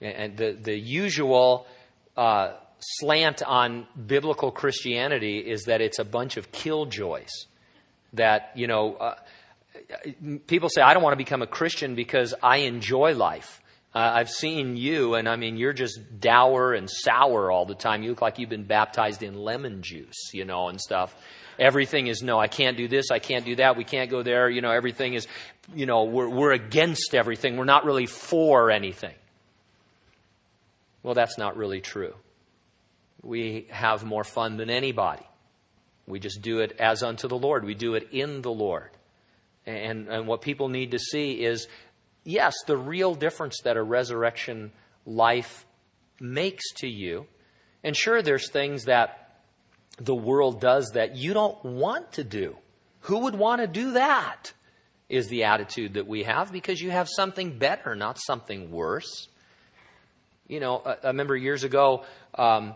And 0.00 0.36
the, 0.36 0.52
the 0.52 0.78
usual 0.78 1.66
uh, 2.16 2.52
slant 2.78 3.42
on 3.42 3.86
biblical 4.06 4.50
Christianity 4.50 5.38
is 5.38 5.64
that 5.64 5.80
it's 5.80 5.98
a 5.98 6.04
bunch 6.04 6.36
of 6.36 6.52
killjoys. 6.52 7.46
That, 8.14 8.50
you 8.54 8.66
know, 8.66 8.96
uh, 8.96 9.14
people 10.46 10.68
say, 10.68 10.82
I 10.82 10.94
don't 10.94 11.02
want 11.02 11.12
to 11.12 11.24
become 11.24 11.42
a 11.42 11.46
Christian 11.46 11.94
because 11.94 12.34
I 12.42 12.58
enjoy 12.58 13.14
life. 13.14 13.62
Uh, 13.94 13.98
I've 14.14 14.30
seen 14.30 14.76
you, 14.76 15.14
and 15.14 15.28
I 15.28 15.36
mean, 15.36 15.56
you're 15.56 15.72
just 15.72 16.20
dour 16.20 16.74
and 16.74 16.88
sour 16.88 17.50
all 17.50 17.66
the 17.66 17.74
time. 17.74 18.02
You 18.02 18.10
look 18.10 18.22
like 18.22 18.38
you've 18.38 18.50
been 18.50 18.64
baptized 18.64 19.22
in 19.22 19.34
lemon 19.34 19.82
juice, 19.82 20.30
you 20.32 20.44
know, 20.44 20.68
and 20.68 20.80
stuff. 20.80 21.14
Everything 21.60 22.06
is 22.06 22.22
no, 22.22 22.40
I 22.40 22.48
can't 22.48 22.78
do 22.78 22.88
this, 22.88 23.10
I 23.10 23.18
can't 23.18 23.44
do 23.44 23.56
that, 23.56 23.76
we 23.76 23.84
can't 23.84 24.10
go 24.10 24.22
there. 24.22 24.48
You 24.48 24.62
know, 24.62 24.70
everything 24.70 25.12
is, 25.12 25.28
you 25.74 25.84
know, 25.84 26.04
we're, 26.04 26.28
we're 26.28 26.52
against 26.52 27.14
everything. 27.14 27.58
We're 27.58 27.64
not 27.64 27.84
really 27.84 28.06
for 28.06 28.70
anything. 28.70 29.14
Well, 31.02 31.12
that's 31.12 31.36
not 31.36 31.58
really 31.58 31.82
true. 31.82 32.14
We 33.22 33.66
have 33.68 34.04
more 34.04 34.24
fun 34.24 34.56
than 34.56 34.70
anybody. 34.70 35.26
We 36.06 36.18
just 36.18 36.40
do 36.40 36.60
it 36.60 36.76
as 36.80 37.02
unto 37.02 37.28
the 37.28 37.36
Lord. 37.36 37.64
We 37.64 37.74
do 37.74 37.94
it 37.94 38.08
in 38.10 38.40
the 38.40 38.50
Lord. 38.50 38.90
And, 39.66 40.08
and 40.08 40.26
what 40.26 40.40
people 40.40 40.68
need 40.68 40.92
to 40.92 40.98
see 40.98 41.44
is 41.44 41.68
yes, 42.24 42.54
the 42.66 42.76
real 42.76 43.14
difference 43.14 43.60
that 43.64 43.76
a 43.76 43.82
resurrection 43.82 44.72
life 45.04 45.66
makes 46.18 46.64
to 46.78 46.88
you. 46.88 47.26
And 47.84 47.94
sure, 47.94 48.22
there's 48.22 48.50
things 48.50 48.84
that 48.84 49.29
the 49.98 50.14
world 50.14 50.60
does 50.60 50.92
that 50.94 51.16
you 51.16 51.34
don't 51.34 51.62
want 51.64 52.12
to 52.12 52.24
do. 52.24 52.56
Who 53.00 53.20
would 53.20 53.34
want 53.34 53.60
to 53.60 53.66
do 53.66 53.92
that? 53.92 54.52
Is 55.08 55.26
the 55.28 55.44
attitude 55.44 55.94
that 55.94 56.06
we 56.06 56.22
have 56.22 56.52
because 56.52 56.80
you 56.80 56.92
have 56.92 57.08
something 57.08 57.58
better, 57.58 57.96
not 57.96 58.18
something 58.18 58.70
worse. 58.70 59.28
You 60.46 60.60
know, 60.60 60.82
I, 60.84 61.08
remember 61.08 61.36
years 61.36 61.64
ago 61.64 62.04
um, 62.36 62.74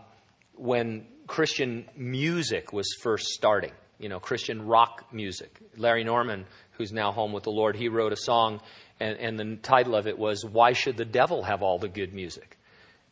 when 0.55 1.05
Christian 1.27 1.85
music 1.95 2.73
was 2.73 2.87
first 3.01 3.27
starting, 3.27 3.71
you 3.99 4.09
know, 4.09 4.19
Christian 4.19 4.65
rock 4.65 5.13
music. 5.13 5.57
Larry 5.77 6.03
Norman, 6.03 6.45
who's 6.71 6.91
now 6.91 7.13
home 7.13 7.31
with 7.31 7.43
the 7.43 7.51
Lord, 7.51 7.77
he 7.77 7.87
wrote 7.87 8.11
a 8.11 8.17
song, 8.17 8.59
and, 8.99 9.17
and 9.17 9.39
the 9.39 9.55
title 9.55 9.95
of 9.95 10.07
it 10.07 10.19
was, 10.19 10.43
Why 10.43 10.73
Should 10.73 10.97
the 10.97 11.05
Devil 11.05 11.43
Have 11.43 11.63
All 11.63 11.79
the 11.79 11.87
Good 11.87 12.13
Music? 12.13 12.57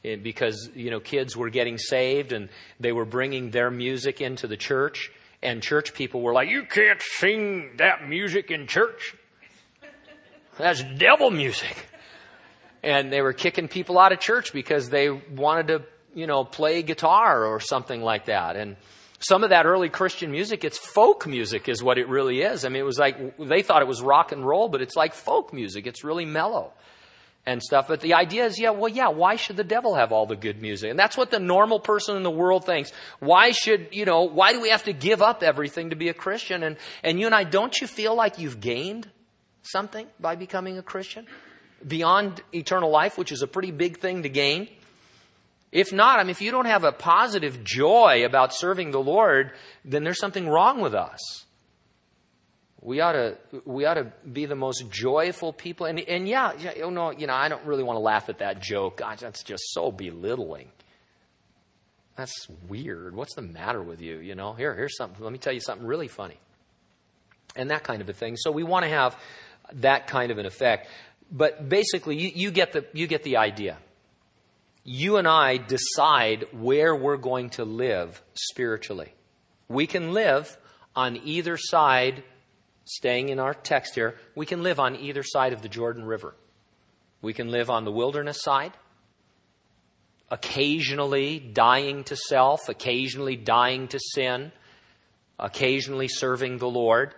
Eh, 0.04 0.18
because 0.18 0.70
you 0.76 0.92
know 0.92 1.00
kids 1.00 1.38
were 1.38 1.50
getting 1.50 1.78
saved 1.78 2.34
and 2.34 2.50
they 2.78 2.92
were 2.92 3.06
bringing 3.06 3.52
their 3.52 3.72
music 3.72 4.20
into 4.20 4.48
the 4.48 4.58
church 4.58 5.10
and 5.42 5.64
church 5.64 5.94
people 5.94 6.22
were 6.22 6.34
like 6.34 6.50
you 6.50 6.64
can't 6.66 7.02
sing 7.02 7.72
that 7.78 8.08
music 8.10 8.52
in 8.52 8.68
church 8.68 9.16
that's 10.58 10.84
devil 10.98 11.32
music 11.32 11.88
and 12.84 13.14
they 13.14 13.22
were 13.22 13.32
kicking 13.32 13.70
people 13.70 13.98
out 13.98 14.12
of 14.12 14.20
church 14.20 14.52
because 14.52 14.90
they 14.90 15.10
wanted 15.10 15.68
to 15.68 15.84
you 16.14 16.28
know 16.28 16.44
play 16.44 16.84
guitar 16.84 17.46
or 17.46 17.62
something 17.62 18.02
like 18.02 18.26
that 18.26 18.58
and 18.58 18.76
some 19.20 19.46
of 19.46 19.52
that 19.52 19.66
early 19.66 19.88
Christian 19.88 20.32
music, 20.32 20.66
it's 20.66 20.78
folk 20.78 21.26
music, 21.26 21.70
is 21.70 21.82
what 21.82 21.98
it 21.98 22.10
really 22.10 22.42
is. 22.42 22.66
I 22.66 22.68
mean, 22.68 22.82
it 22.82 22.86
was 22.86 23.00
like 23.00 23.38
they 23.38 23.62
thought 23.62 23.82
it 23.82 23.88
was 23.88 24.02
rock 24.02 24.34
and 24.34 24.46
roll, 24.46 24.68
but 24.68 24.82
it's 24.82 24.98
like 24.98 25.14
folk 25.14 25.54
music. 25.54 25.88
It's 25.88 26.04
really 26.04 26.26
mellow 26.26 26.74
and 27.46 27.62
stuff. 27.62 27.88
But 27.88 28.02
the 28.02 28.14
idea 28.14 28.46
is, 28.46 28.60
yeah, 28.60 28.70
well, 28.70 28.90
yeah, 28.90 29.10
why 29.10 29.36
should 29.36 29.58
the 29.58 29.64
devil 29.64 29.96
have 29.96 30.12
all 30.12 30.26
the 30.26 30.36
good 30.36 30.62
music? 30.62 30.90
And 30.90 31.00
that's 31.00 31.18
what 31.18 31.30
the 31.30 31.40
normal 31.40 31.80
person 31.80 32.16
in 32.16 32.24
the 32.24 32.32
world 32.32 32.66
thinks. 32.66 32.92
Why 33.20 33.52
should, 33.52 33.90
you 33.92 34.06
know, 34.06 34.24
why 34.24 34.54
do 34.54 34.62
we 34.62 34.70
have 34.70 34.84
to 34.84 34.94
give 34.94 35.22
up 35.22 35.44
everything 35.44 35.90
to 35.90 35.96
be 35.96 36.10
a 36.10 36.14
Christian? 36.14 36.64
And, 36.64 36.78
and 37.04 37.20
you 37.20 37.26
and 37.26 37.36
I, 37.36 37.44
don't 37.44 37.80
you 37.82 37.88
feel 37.88 38.16
like 38.16 38.40
you've 38.40 38.62
gained 38.62 39.10
something 39.62 40.08
by 40.20 40.36
becoming 40.36 40.78
a 40.78 40.84
Christian? 40.84 41.28
Beyond 41.86 42.42
eternal 42.54 42.90
life, 42.90 43.18
which 43.18 43.32
is 43.32 43.42
a 43.42 43.48
pretty 43.48 43.72
big 43.72 44.00
thing 44.00 44.24
to 44.24 44.30
gain. 44.30 44.70
If 45.74 45.92
not, 45.92 46.20
I 46.20 46.24
mean, 46.24 46.30
if 46.30 46.42
you 46.42 46.52
don't 46.52 46.68
have 46.68 46.84
a 46.84 46.92
positive 46.92 47.64
joy 47.64 48.24
about 48.26 48.54
serving 48.54 48.92
the 48.92 49.02
Lord, 49.02 49.52
then 49.84 50.04
there's 50.04 50.20
something 50.20 50.48
wrong 50.48 50.80
with 50.80 50.94
us. 50.94 51.46
We 52.84 53.00
ought 53.00 53.14
to, 53.14 53.38
we 53.64 53.86
ought 53.86 53.94
to 53.94 54.12
be 54.30 54.46
the 54.46 54.58
most 54.58 54.92
joyful 54.92 55.54
people. 55.54 55.86
And, 55.86 56.00
and 56.02 56.28
yeah, 56.28 56.52
yeah, 56.60 56.74
you 56.76 56.92
know, 56.92 57.12
you 57.12 57.28
know, 57.28 57.34
I 57.34 57.48
don't 57.48 57.64
really 57.66 57.84
want 57.84 57.96
to 57.96 58.02
laugh 58.02 58.28
at 58.28 58.40
that 58.40 58.62
joke. 58.62 58.98
God, 58.98 59.20
that's 59.20 59.42
just 59.42 59.64
so 59.72 59.90
belittling. 59.90 60.68
That's 62.18 62.48
weird. 62.68 63.16
What's 63.16 63.36
the 63.36 63.42
matter 63.42 63.82
with 63.82 64.02
you? 64.02 64.18
You 64.18 64.36
know, 64.36 64.52
here, 64.52 64.76
here's 64.76 64.98
something. 64.98 65.24
Let 65.24 65.32
me 65.32 65.40
tell 65.40 65.54
you 65.54 65.62
something 65.62 65.88
really 65.88 66.10
funny. 66.10 66.38
And 67.56 67.72
that 67.72 67.84
kind 67.84 68.02
of 68.02 68.10
a 68.10 68.14
thing. 68.14 68.36
So 68.36 68.52
we 68.52 68.64
want 68.64 68.84
to 68.84 68.90
have 68.90 69.18
that 69.76 70.08
kind 70.08 70.32
of 70.32 70.38
an 70.38 70.46
effect. 70.46 70.90
But 71.32 71.70
basically, 71.70 72.18
you, 72.18 72.32
you, 72.36 72.52
get 72.52 72.74
the, 72.74 72.86
you 72.92 73.08
get 73.08 73.24
the 73.24 73.38
idea. 73.38 73.78
You 74.84 75.16
and 75.16 75.28
I 75.28 75.56
decide 75.56 76.48
where 76.52 76.94
we're 76.94 77.18
going 77.18 77.52
to 77.52 77.64
live 77.64 78.22
spiritually. 78.34 79.14
We 79.70 79.88
can 79.88 80.12
live 80.12 80.58
on 80.96 81.18
either 81.24 81.56
side 81.58 82.24
staying 82.86 83.30
in 83.30 83.40
our 83.40 83.54
text 83.54 83.96
here, 83.96 84.16
we 84.36 84.46
can 84.46 84.64
live 84.64 84.80
on 84.80 84.96
either 84.96 85.24
side 85.24 85.54
of 85.54 85.62
the 85.62 85.70
Jordan 85.70 86.04
River. 86.06 86.36
We 87.22 87.34
can 87.34 87.50
live 87.50 87.70
on 87.70 87.86
the 87.86 87.92
wilderness 87.92 88.42
side, 88.42 88.74
occasionally 90.30 91.40
dying 91.40 92.04
to 92.06 92.16
self, 92.16 92.68
occasionally 92.68 93.38
dying 93.38 93.88
to 93.90 94.00
sin, 94.00 94.52
occasionally 95.40 96.08
serving 96.10 96.58
the 96.58 96.70
Lord, 96.70 97.16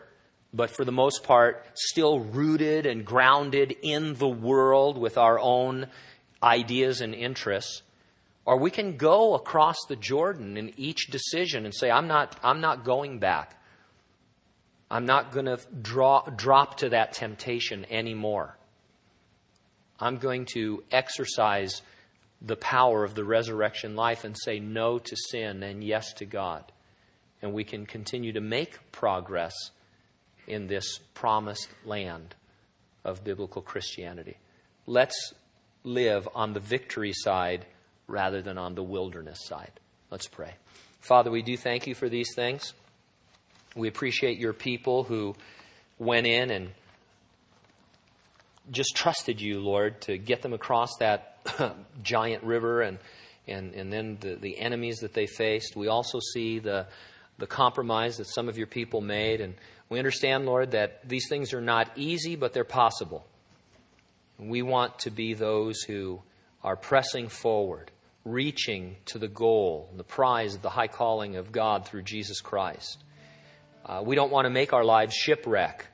but 0.53 0.69
for 0.69 0.85
the 0.85 0.91
most 0.91 1.23
part, 1.23 1.65
still 1.73 2.19
rooted 2.19 2.85
and 2.85 3.03
grounded 3.03 3.75
in 3.81 4.13
the 4.13 4.29
world 4.29 4.97
with 4.97 5.17
our 5.17 5.39
own 5.39 5.87
ideas 6.41 7.01
and 7.01 7.13
interests. 7.13 7.81
Or 8.45 8.57
we 8.59 8.69
can 8.69 8.95
go 8.95 9.33
across 9.33 9.77
the 9.89 9.95
Jordan 9.95 10.55
in 10.55 10.71
each 10.77 11.07
decision 11.07 11.65
and 11.65 11.73
say, 11.73 11.89
I'm 11.89 12.07
not, 12.07 12.39
I'm 12.43 12.61
not 12.61 12.85
going 12.85 13.17
back. 13.19 13.59
I'm 14.89 15.05
not 15.05 15.31
going 15.31 15.45
to 15.45 15.59
drop 15.81 16.77
to 16.77 16.89
that 16.89 17.13
temptation 17.13 17.85
anymore. 17.89 18.55
I'm 19.99 20.17
going 20.17 20.45
to 20.53 20.83
exercise 20.91 21.81
the 22.41 22.55
power 22.55 23.03
of 23.03 23.15
the 23.15 23.23
resurrection 23.23 23.95
life 23.95 24.23
and 24.23 24.35
say 24.37 24.59
no 24.59 24.99
to 24.99 25.15
sin 25.15 25.63
and 25.63 25.83
yes 25.83 26.13
to 26.13 26.25
God. 26.25 26.71
And 27.41 27.53
we 27.53 27.63
can 27.63 27.85
continue 27.85 28.33
to 28.33 28.41
make 28.41 28.91
progress 28.91 29.53
in 30.47 30.67
this 30.67 30.99
promised 31.13 31.69
land 31.85 32.35
of 33.03 33.23
biblical 33.23 33.61
Christianity. 33.61 34.37
Let's 34.85 35.33
live 35.83 36.27
on 36.35 36.53
the 36.53 36.59
victory 36.59 37.13
side 37.13 37.65
rather 38.07 38.41
than 38.41 38.57
on 38.57 38.75
the 38.75 38.83
wilderness 38.83 39.39
side. 39.45 39.79
Let's 40.11 40.27
pray. 40.27 40.53
Father, 40.99 41.31
we 41.31 41.41
do 41.41 41.57
thank 41.57 41.87
you 41.87 41.95
for 41.95 42.09
these 42.09 42.33
things. 42.35 42.73
We 43.75 43.87
appreciate 43.87 44.39
your 44.39 44.53
people 44.53 45.03
who 45.03 45.35
went 45.99 46.27
in 46.27 46.49
and 46.49 46.71
just 48.71 48.95
trusted 48.95 49.41
you, 49.41 49.59
Lord, 49.59 50.01
to 50.01 50.17
get 50.17 50.41
them 50.41 50.53
across 50.53 50.89
that 50.99 51.37
giant 52.03 52.43
river 52.43 52.81
and, 52.81 52.97
and, 53.47 53.73
and 53.73 53.91
then 53.91 54.17
the, 54.19 54.35
the 54.35 54.59
enemies 54.59 54.99
that 54.99 55.13
they 55.13 55.27
faced. 55.27 55.75
We 55.75 55.87
also 55.87 56.19
see 56.33 56.59
the, 56.59 56.87
the 57.37 57.47
compromise 57.47 58.17
that 58.17 58.25
some 58.25 58.49
of 58.49 58.57
your 58.57 58.67
people 58.67 59.01
made. 59.01 59.41
And 59.41 59.55
we 59.89 59.99
understand, 59.99 60.45
Lord, 60.45 60.71
that 60.71 61.07
these 61.07 61.27
things 61.29 61.53
are 61.53 61.61
not 61.61 61.91
easy, 61.95 62.35
but 62.35 62.53
they're 62.53 62.63
possible. 62.63 63.25
We 64.39 64.61
want 64.61 64.99
to 64.99 65.11
be 65.11 65.33
those 65.33 65.81
who 65.81 66.21
are 66.63 66.75
pressing 66.75 67.29
forward, 67.29 67.91
reaching 68.25 68.97
to 69.05 69.19
the 69.19 69.27
goal, 69.27 69.89
the 69.95 70.03
prize 70.03 70.55
of 70.55 70.61
the 70.61 70.69
high 70.69 70.87
calling 70.87 71.35
of 71.35 71.51
God 71.51 71.85
through 71.85 72.01
Jesus 72.01 72.41
Christ. 72.41 73.03
Uh, 73.85 74.01
we 74.03 74.15
don't 74.15 74.31
want 74.31 74.45
to 74.45 74.49
make 74.49 74.73
our 74.73 74.83
lives 74.83 75.13
shipwreck, 75.13 75.85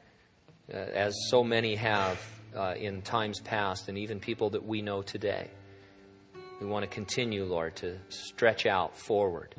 uh, 0.74 0.78
as 0.78 1.14
so 1.30 1.44
many 1.44 1.76
have 1.76 2.18
uh, 2.56 2.74
in 2.78 3.02
times 3.02 3.42
past, 3.42 3.89
and 3.89 3.98
even 3.98 4.20
people 4.20 4.52
that 4.52 4.66
we 4.66 4.82
know 4.82 5.02
today. 5.02 5.50
We 6.62 6.68
want 6.68 6.84
to 6.84 6.89
continue, 6.89 7.44
Lord, 7.44 7.76
to 7.78 7.98
stretch 8.08 8.66
out 8.66 8.98
forward. 8.98 9.56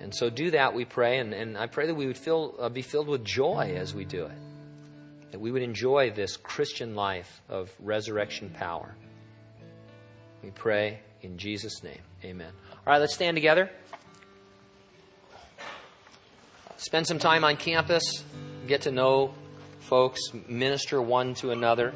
And 0.00 0.12
so 0.12 0.30
do 0.30 0.50
that, 0.52 0.74
we 0.74 0.84
pray. 0.84 1.18
And, 1.18 1.32
and 1.32 1.56
I 1.56 1.66
pray 1.66 1.86
that 1.86 1.94
we 1.94 2.06
would 2.06 2.18
feel, 2.18 2.54
uh, 2.58 2.68
be 2.70 2.82
filled 2.82 3.08
with 3.08 3.24
joy 3.24 3.74
as 3.76 3.94
we 3.94 4.04
do 4.04 4.24
it. 4.24 4.38
That 5.30 5.40
we 5.40 5.52
would 5.52 5.62
enjoy 5.62 6.10
this 6.10 6.36
Christian 6.36 6.96
life 6.96 7.42
of 7.48 7.70
resurrection 7.78 8.50
power. 8.50 8.96
We 10.42 10.50
pray 10.50 11.00
in 11.22 11.36
Jesus' 11.36 11.82
name. 11.84 12.00
Amen. 12.24 12.52
All 12.72 12.92
right, 12.94 12.98
let's 12.98 13.14
stand 13.14 13.36
together. 13.36 13.70
Spend 16.78 17.08
some 17.08 17.18
time 17.18 17.42
on 17.42 17.56
campus. 17.56 18.04
Get 18.68 18.82
to 18.82 18.92
know 18.92 19.34
folks. 19.80 20.20
Minister 20.46 21.02
one 21.02 21.34
to 21.34 21.50
another. 21.50 21.92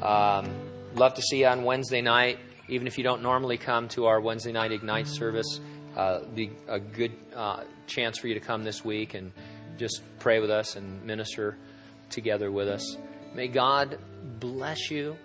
Um, 0.00 0.48
love 0.94 1.12
to 1.14 1.22
see 1.22 1.40
you 1.40 1.46
on 1.46 1.62
Wednesday 1.62 2.00
night. 2.00 2.38
Even 2.70 2.86
if 2.86 2.96
you 2.96 3.04
don't 3.04 3.20
normally 3.20 3.58
come 3.58 3.86
to 3.88 4.06
our 4.06 4.18
Wednesday 4.18 4.52
night 4.52 4.72
Ignite 4.72 5.08
service, 5.08 5.60
uh, 5.94 6.20
be 6.34 6.52
a 6.68 6.80
good 6.80 7.12
uh, 7.36 7.64
chance 7.86 8.18
for 8.18 8.28
you 8.28 8.32
to 8.32 8.40
come 8.40 8.64
this 8.64 8.82
week 8.82 9.12
and 9.12 9.30
just 9.76 10.00
pray 10.20 10.40
with 10.40 10.50
us 10.50 10.74
and 10.74 11.04
minister 11.04 11.58
together 12.08 12.50
with 12.50 12.68
us. 12.68 12.96
May 13.34 13.48
God 13.48 13.98
bless 14.40 14.90
you 14.90 15.18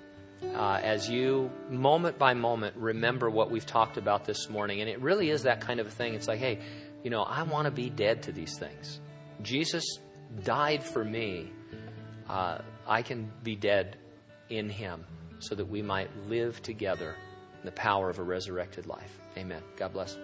uh, 0.44 0.80
as 0.84 1.10
you, 1.10 1.50
moment 1.70 2.18
by 2.18 2.34
moment, 2.34 2.76
remember 2.76 3.30
what 3.30 3.50
we've 3.50 3.66
talked 3.66 3.98
about 3.98 4.26
this 4.26 4.50
morning. 4.50 4.82
And 4.82 4.90
it 4.90 5.00
really 5.02 5.30
is 5.30 5.44
that 5.44 5.62
kind 5.62 5.80
of 5.80 5.88
a 5.88 5.90
thing. 5.90 6.16
It's 6.16 6.28
like, 6.28 6.40
hey, 6.40 6.60
you 7.04 7.10
know, 7.10 7.24
I 7.24 7.44
want 7.44 7.66
to 7.66 7.72
be 7.72 7.90
dead 7.90 8.24
to 8.24 8.32
these 8.32 8.58
things. 8.58 9.00
Jesus 9.42 9.84
died 10.44 10.84
for 10.84 11.04
me. 11.04 11.52
Uh, 12.28 12.60
I 12.88 13.02
can 13.02 13.32
be 13.44 13.56
dead 13.56 13.98
in 14.50 14.70
him 14.70 15.06
so 15.40 15.56
that 15.56 15.66
we 15.66 15.82
might 15.82 16.10
live 16.28 16.62
together 16.62 17.16
in 17.60 17.66
the 17.66 17.72
power 17.72 18.10
of 18.10 18.20
a 18.20 18.24
resurrected 18.24 18.86
life. 18.86 19.20
Amen. 19.38 19.62
God 19.78 19.94
bless. 19.94 20.18